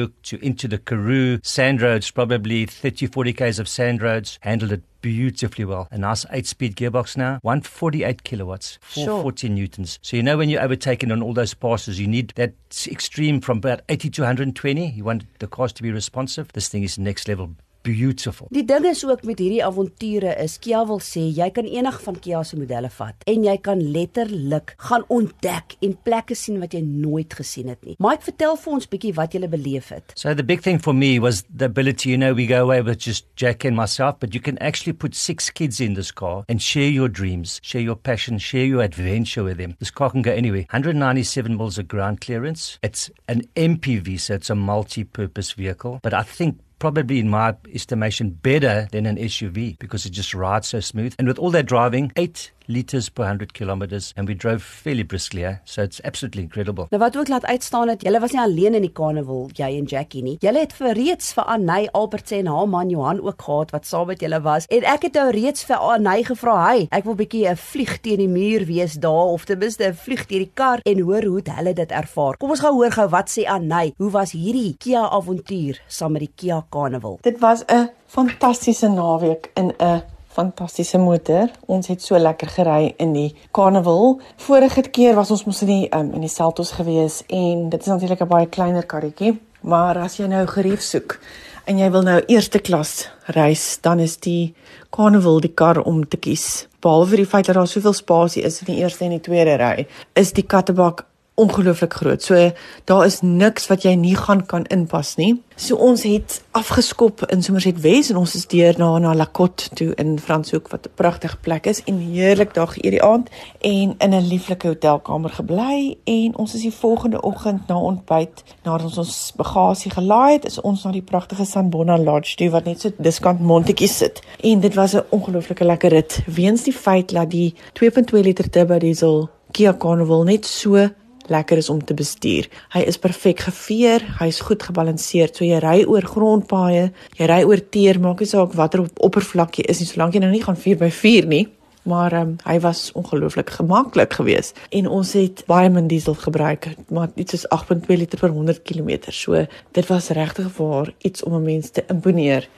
To 0.05 0.45
into 0.45 0.67
the 0.67 0.77
Karoo, 0.77 1.39
sand 1.43 1.81
roads, 1.81 2.11
probably 2.11 2.65
30, 2.65 3.07
40 3.07 3.33
k's 3.33 3.59
of 3.59 3.67
sand 3.67 4.01
roads, 4.01 4.37
handled 4.41 4.71
it 4.71 4.83
beautifully 5.01 5.65
well. 5.65 5.87
A 5.91 5.97
nice 5.97 6.25
eight 6.31 6.45
speed 6.45 6.75
gearbox 6.75 7.17
now, 7.17 7.39
148 7.41 8.23
kilowatts, 8.23 8.77
440 8.81 9.49
newtons. 9.49 9.99
So 10.01 10.17
you 10.17 10.23
know 10.23 10.37
when 10.37 10.49
you're 10.49 10.61
overtaken 10.61 11.11
on 11.11 11.21
all 11.21 11.33
those 11.33 11.53
passes, 11.53 11.99
you 11.99 12.07
need 12.07 12.33
that 12.35 12.53
extreme 12.87 13.41
from 13.41 13.57
about 13.57 13.81
80 13.89 14.09
to 14.11 14.21
120. 14.21 14.91
You 14.91 15.03
want 15.03 15.23
the 15.39 15.47
cars 15.47 15.73
to 15.73 15.83
be 15.83 15.91
responsive. 15.91 16.51
This 16.53 16.69
thing 16.69 16.83
is 16.83 16.99
next 16.99 17.27
level. 17.27 17.55
Beautiful. 17.87 18.49
Die 18.51 18.65
ding 18.67 18.85
is 18.89 19.05
ook 19.07 19.23
met 19.23 19.39
hierdie 19.39 19.63
avonture 19.63 20.33
is 20.43 20.57
Kia 20.59 20.81
wil 20.89 20.99
sê 21.03 21.23
jy 21.31 21.47
kan 21.55 21.67
enig 21.69 21.99
van 22.03 22.17
Kia 22.19 22.41
se 22.43 22.57
modelle 22.59 22.89
vat 22.91 23.23
en 23.31 23.45
jy 23.47 23.55
kan 23.63 23.79
letterlik 23.95 24.73
gaan 24.89 25.05
ontdek 25.13 25.77
en 25.85 25.95
plekke 26.03 26.35
sien 26.35 26.59
wat 26.59 26.75
jy 26.75 26.81
nooit 26.83 27.31
gesien 27.37 27.71
het 27.71 27.79
nie. 27.87 27.95
Mike, 28.03 28.25
vertel 28.27 28.57
vir 28.59 28.73
ons 28.75 28.89
bietjie 28.91 29.13
wat 29.15 29.37
jy 29.37 29.47
beleef 29.47 29.93
het. 29.95 30.11
So 30.19 30.33
the 30.35 30.43
big 30.43 30.61
thing 30.65 30.81
for 30.83 30.93
me 30.93 31.19
was 31.19 31.43
the 31.47 31.65
ability, 31.65 32.09
you 32.09 32.17
know, 32.17 32.33
we 32.33 32.47
go 32.47 32.63
away 32.63 32.81
with 32.81 32.99
just 32.99 33.25
Jack 33.35 33.63
and 33.63 33.77
myself, 33.77 34.19
but 34.19 34.33
you 34.35 34.41
can 34.41 34.57
actually 34.57 34.93
put 34.93 35.15
six 35.15 35.49
kids 35.49 35.79
in 35.79 35.93
this 35.93 36.11
car 36.11 36.43
and 36.49 36.61
share 36.61 36.89
your 36.89 37.07
dreams, 37.07 37.59
share 37.63 37.81
your 37.81 37.95
passion, 37.95 38.37
share 38.37 38.65
your 38.65 38.81
adventure 38.81 39.43
with 39.43 39.57
them. 39.57 39.75
This 39.79 39.91
car 39.91 40.11
can 40.11 40.21
go 40.21 40.31
anywhere. 40.31 40.65
197 40.71 41.55
mils 41.55 41.77
of 41.77 41.87
ground 41.87 42.19
clearance. 42.19 42.79
It's 42.83 43.09
an 43.27 43.43
MPV, 43.55 44.19
so 44.19 44.33
it's 44.33 44.49
a 44.49 44.55
multi-purpose 44.55 45.53
vehicle. 45.53 45.99
But 46.03 46.13
I 46.13 46.23
think 46.23 46.59
probably 46.79 47.19
in 47.19 47.29
my 47.29 47.55
estimation 47.73 48.29
better 48.29 48.87
than 48.91 49.05
an 49.05 49.17
SUV 49.17 49.77
because 49.79 50.05
it 50.05 50.11
just 50.11 50.33
rides 50.33 50.67
so 50.67 50.79
smooth. 50.79 51.15
And 51.17 51.27
with 51.27 51.39
all 51.39 51.51
that 51.51 51.65
driving, 51.65 52.11
eight 52.15 52.51
liters 52.67 53.09
per 53.09 53.25
100 53.25 53.53
kilometers, 53.53 54.13
and 54.15 54.27
we 54.27 54.35
drove 54.35 54.63
fairly 54.63 55.03
briskly, 55.03 55.43
eh? 55.43 55.55
so 55.65 55.81
it's 55.81 56.01
absolutely 56.03 56.43
incredible. 56.43 56.87
Nou 56.91 56.99
wat 57.01 57.17
ook 57.17 57.27
laat 57.27 57.45
uitstaan 57.45 57.87
het, 57.87 58.03
julle 58.03 58.19
was 58.19 58.31
nie 58.35 58.41
alleen 58.41 58.77
in 58.77 58.85
die 58.85 58.93
karnaval, 58.93 59.49
jy 59.57 59.69
en 59.77 59.87
Jackie 59.89 60.23
nie. 60.23 60.37
Julle 60.43 60.63
het 60.65 60.75
vir 60.77 60.93
reeds 60.97 61.31
vir 61.37 61.47
Anay 61.55 61.87
Albert 61.97 62.31
en 62.31 62.51
haar 62.51 62.69
man 62.69 62.91
Johan 62.91 63.21
ook 63.23 63.41
gehad 63.47 63.73
wat 63.75 63.87
saam 63.87 64.07
met 64.11 64.21
julle 64.21 64.41
was. 64.45 64.67
En 64.73 64.87
ek 64.87 65.07
het 65.07 65.19
nou 65.19 65.29
reeds 65.35 65.65
vir 65.67 65.77
Anay 65.77 66.23
gevra, 66.27 66.57
"Hy, 66.67 66.87
ek 66.91 67.03
wil 67.03 67.15
bietjie 67.15 67.47
'n 67.49 67.55
vlieg 67.55 68.01
teen 68.01 68.17
die 68.17 68.27
muur 68.27 68.65
wees 68.65 68.93
daar 68.93 69.31
of 69.33 69.45
ten 69.45 69.57
minste 69.57 69.87
'n 69.87 69.93
vlieg 69.93 70.25
deur 70.25 70.39
die 70.39 70.51
kar 70.53 70.79
en 70.83 70.99
hoor 70.99 71.23
hoe 71.23 71.41
hulle 71.43 71.73
dit 71.73 71.91
ervaar." 71.91 72.37
Kom 72.37 72.49
ons 72.49 72.59
gaan 72.59 72.73
hoor 72.73 72.91
gou 72.91 73.09
wat 73.09 73.29
sê 73.29 73.45
Anay. 73.45 73.93
Hoe 73.97 74.11
was 74.11 74.31
hierdie 74.31 74.75
Kia 74.77 75.09
avontuur 75.09 75.79
saam 75.87 76.11
met 76.11 76.21
die 76.21 76.31
Kia 76.35 76.65
Carnival? 76.69 77.19
Dit 77.21 77.39
was 77.39 77.63
'n 77.67 77.89
fantastiese 78.07 78.87
naweek 78.87 79.51
in 79.55 79.73
'n 79.79 80.16
fantastiese 80.37 80.99
motor. 81.01 81.49
Ons 81.65 81.89
het 81.91 82.03
so 82.05 82.19
lekker 82.21 82.51
gery 82.59 82.93
in 83.01 83.15
die 83.17 83.29
Carnival. 83.51 84.19
Vorige 84.47 84.85
keer 84.93 85.17
was 85.17 85.33
ons 85.33 85.45
mos 85.49 85.63
in 85.65 85.73
die 85.73 85.83
um, 85.95 86.13
in 86.13 86.25
die 86.25 86.31
Seltos 86.31 86.75
gewees 86.77 87.23
en 87.27 87.69
dit 87.73 87.81
is 87.81 87.91
natuurlik 87.91 88.21
'n 88.21 88.33
baie 88.35 88.47
kleiner 88.47 88.85
karretjie, 88.85 89.39
maar 89.61 89.97
as 89.97 90.17
jy 90.17 90.27
nou 90.27 90.45
gerief 90.45 90.81
soek 90.81 91.19
en 91.67 91.77
jy 91.77 91.89
wil 91.91 92.03
nou 92.03 92.21
eerste 92.27 92.59
klas 92.59 93.09
reis, 93.35 93.79
dan 93.81 93.99
is 93.99 94.17
die 94.17 94.55
Carnival 94.89 95.41
die 95.43 95.51
kar 95.51 95.81
om 95.83 96.05
te 96.07 96.17
kies. 96.17 96.67
Behalwe 96.79 97.07
vir 97.07 97.17
die 97.17 97.31
feit 97.33 97.45
dat 97.45 97.55
daar 97.55 97.67
soveel 97.67 97.93
spasie 97.93 98.43
is 98.43 98.61
in 98.61 98.71
die 98.71 98.79
eerste 98.83 99.05
en 99.05 99.17
die 99.17 99.25
tweede 99.25 99.57
ry, 99.59 99.87
is 100.15 100.31
die 100.31 100.45
kattebak 100.47 101.05
ongelooflik 101.37 101.93
groot. 101.93 102.23
So 102.23 102.51
daar 102.83 103.05
is 103.05 103.21
niks 103.21 103.67
wat 103.69 103.83
jy 103.85 103.93
nie 103.93 104.15
gaan 104.17 104.45
kan 104.45 104.63
inpas 104.73 105.15
nie. 105.15 105.35
So 105.55 105.75
ons 105.75 106.01
het 106.03 106.39
afgeskop 106.57 107.21
in 107.33 107.43
Somerset 107.45 107.77
Wes 107.83 108.09
en 108.09 108.17
ons 108.17 108.33
is 108.35 108.47
deur 108.49 108.73
na 108.81 108.89
na 108.97 109.13
Lacotte 109.13 109.69
toe 109.77 109.91
in 110.01 110.15
Franshoek 110.19 110.71
wat 110.73 110.87
'n 110.87 110.95
pragtige 110.95 111.37
plek 111.37 111.65
is 111.65 111.83
en 111.83 111.99
heerlik 111.99 112.53
daar 112.53 112.67
geëet 112.67 112.91
die 112.97 113.03
aand 113.03 113.29
en 113.61 113.95
in 113.97 114.13
'n 114.13 114.27
lieflike 114.27 114.67
hotelkamer 114.67 115.29
gebly 115.29 115.97
en 116.03 116.37
ons 116.37 116.55
is 116.55 116.61
die 116.61 116.73
volgende 116.73 117.21
oggend 117.21 117.67
na 117.67 117.77
ontbyt 117.79 118.43
nadat 118.63 118.85
ons 118.85 118.97
ons 118.97 119.33
bagasie 119.35 119.91
gelaai 119.91 120.33
het 120.33 120.45
is 120.45 120.61
ons 120.61 120.83
na 120.83 120.91
die 120.91 121.01
pragtige 121.01 121.45
Sanbona 121.45 121.97
Lodge 121.97 122.35
toe 122.35 122.49
wat 122.49 122.65
net 122.65 122.81
so 122.81 122.89
diskant 122.97 123.39
Montetjie 123.39 123.87
sit. 123.87 124.21
En 124.41 124.59
dit 124.59 124.73
was 124.73 124.93
'n 124.93 125.03
ongelooflike 125.09 125.63
lekker 125.63 125.89
rit 125.89 126.21
weens 126.25 126.63
die 126.63 126.73
feit 126.73 127.09
dat 127.09 127.29
die 127.29 127.53
2.2 127.73 128.21
liter 128.21 128.49
turbo 128.49 128.77
diesel 128.77 129.29
Kia 129.51 129.73
Carnival 129.73 130.23
net 130.23 130.45
so 130.45 130.89
lekker 131.29 131.57
is 131.57 131.69
om 131.69 131.83
te 131.83 131.93
bestuur. 131.97 132.47
Hy 132.73 132.83
is 132.89 132.97
perfek 132.97 133.39
geveer, 133.47 134.05
hy 134.19 134.29
is 134.31 134.39
goed 134.45 134.63
gebalanseerd. 134.63 135.35
So 135.35 135.45
jy 135.45 135.59
ry 135.63 135.83
oor 135.85 136.05
grondpaaie, 136.05 136.91
jy 137.17 137.29
ry 137.29 137.43
oor 137.47 137.61
teer, 137.73 137.99
maak 138.03 138.23
nie 138.23 138.29
saak 138.29 138.55
watter 138.57 138.85
op 138.85 139.05
oppervlakkie 139.09 139.67
is 139.69 139.79
nie, 139.79 139.89
solank 139.89 140.17
jy 140.17 140.23
nou 140.23 140.31
nie 140.31 140.43
gaan 140.43 140.59
4x4 140.59 141.29
nie. 141.29 141.45
Maar 141.87 142.13
um, 142.19 142.35
hy 142.43 142.57
was 142.59 142.89
ongelooflik 142.99 143.53
gemaklik 143.55 144.17
geweest 144.19 144.57
en 144.75 144.89
ons 144.91 145.13
het 145.15 145.45
baie 145.47 145.69
min 145.71 145.87
diesel 145.87 146.17
gebruik, 146.19 146.67
maar 146.91 147.13
iets 147.15 147.37
soos 147.37 147.45
8.2 147.71 147.95
liter 147.95 148.19
per 148.19 148.33
100 148.35 148.59
km. 148.67 148.97
So 149.15 149.45
dit 149.71 149.87
was 149.87 150.09
regtig 150.17 150.49
waar 150.57 150.91
iets 151.07 151.23
om 151.23 151.39
'n 151.39 151.43
mens 151.43 151.69
te 151.69 151.85
imponeer. 151.87 152.49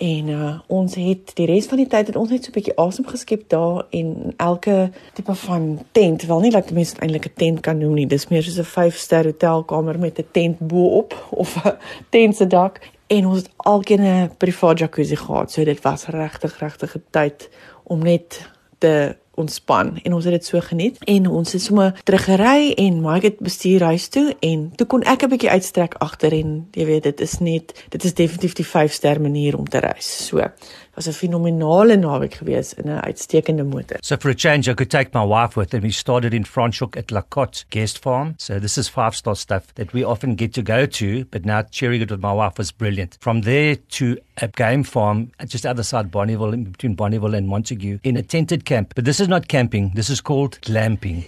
En 0.00 0.28
uh, 0.28 0.58
ons 0.66 0.94
het 0.96 1.34
die 1.36 1.46
res 1.46 1.66
van 1.68 1.76
die 1.76 1.86
tyd 1.92 2.06
het 2.08 2.16
ons 2.16 2.30
net 2.32 2.44
so 2.44 2.48
'n 2.48 2.56
bietjie 2.56 2.76
asem 2.80 3.06
geskep 3.06 3.42
daar 3.52 3.84
en 3.90 4.32
elke 4.36 4.90
tipe 5.12 5.34
van 5.34 5.78
tent, 5.92 6.22
wel 6.22 6.40
nie 6.40 6.50
dat 6.50 6.68
die 6.68 6.74
mense 6.74 6.96
eintlik 6.96 7.26
'n 7.26 7.36
tent 7.36 7.60
kan 7.60 7.78
noem 7.78 7.94
nie. 7.94 8.06
Dis 8.06 8.28
meer 8.28 8.42
soos 8.42 8.56
'n 8.58 8.64
5-ster 8.64 9.24
hotelkamer 9.24 9.98
met 9.98 10.18
'n 10.18 10.26
tent 10.32 10.58
bo-op 10.58 11.12
of 11.42 11.64
'n 11.64 11.76
tent 12.08 12.36
se 12.36 12.46
dak 12.46 12.80
en 13.06 13.26
ons 13.26 13.38
het 13.38 13.50
alkeen 13.56 14.00
'n 14.00 14.30
privaat 14.36 14.78
jacuzzi 14.78 15.16
gehad. 15.16 15.52
So 15.52 15.64
dit 15.64 15.80
was 15.80 16.06
regtig 16.06 16.58
regtig 16.58 16.96
'n 16.96 17.04
tyd 17.10 17.50
om 17.82 18.02
net 18.02 18.50
te 18.78 19.16
ontspan 19.40 19.96
en 20.02 20.14
ons 20.16 20.24
het 20.24 20.36
dit 20.36 20.46
so 20.46 20.60
geniet 20.60 21.00
en 21.10 21.26
ons 21.26 21.52
het 21.52 21.62
sommer 21.62 21.94
teruggery 22.04 22.72
en 22.76 23.00
Mike 23.04 23.26
het 23.26 23.38
bestuur 23.38 23.84
huis 23.90 24.08
toe 24.08 24.36
en 24.40 24.68
toe 24.76 24.86
kon 24.86 25.02
ek 25.02 25.24
'n 25.24 25.32
bietjie 25.32 25.50
uitstrek 25.50 25.94
agter 25.98 26.32
en 26.32 26.66
jy 26.72 26.84
weet 26.86 27.02
dit 27.02 27.20
is 27.20 27.38
net 27.38 27.74
dit 27.88 28.04
is 28.04 28.14
definitief 28.14 28.54
die 28.54 28.66
5 28.66 28.92
ster 28.92 29.20
manier 29.20 29.58
om 29.58 29.68
te 29.68 29.78
reis. 29.78 30.26
So 30.26 30.50
was 31.00 31.08
'n 31.08 31.14
fenominale 31.14 31.96
naweek 31.96 32.38
gewees 32.38 32.74
in 32.78 32.88
'n 32.88 33.00
uitstekende 33.08 33.64
motor. 33.64 33.98
So 34.02 34.16
for 34.16 34.30
a 34.30 34.34
change, 34.34 34.68
I 34.68 34.74
could 34.74 34.90
take 34.90 35.14
my 35.14 35.24
wife 35.24 35.56
with, 35.56 35.72
and 35.74 35.82
we 35.82 35.90
started 35.90 36.34
in 36.34 36.44
Franschhoek 36.44 36.96
at 36.96 37.10
Lacotte 37.10 37.64
Guest 37.70 37.98
Farm. 37.98 38.34
So 38.38 38.58
this 38.58 38.76
is 38.76 38.88
five-star 38.88 39.34
stuff 39.34 39.74
that 39.74 39.92
we 39.92 40.04
often 40.04 40.34
get 40.34 40.52
to 40.54 40.62
go 40.62 40.86
to, 40.86 41.24
but 41.30 41.44
now 41.44 41.64
sharing 41.70 42.02
it 42.02 42.10
with 42.10 42.20
my 42.20 42.32
wife 42.32 42.58
was 42.58 42.70
brilliant. 42.72 43.16
From 43.20 43.42
there 43.42 43.76
to 43.98 44.18
a 44.42 44.48
game 44.48 44.82
farm 44.84 45.30
uh, 45.40 45.46
just 45.46 45.64
other 45.64 45.82
side 45.82 46.10
Bonneville, 46.10 46.56
between 46.56 46.94
Bonneville 46.94 47.34
and 47.34 47.48
Montague, 47.48 47.98
in 48.02 48.16
a 48.16 48.22
tented 48.22 48.64
camp. 48.64 48.92
But 48.94 49.04
this 49.04 49.20
is 49.20 49.28
not 49.28 49.48
camping. 49.48 49.92
This 49.94 50.10
is 50.10 50.20
called 50.20 50.58
glamping. 50.62 51.24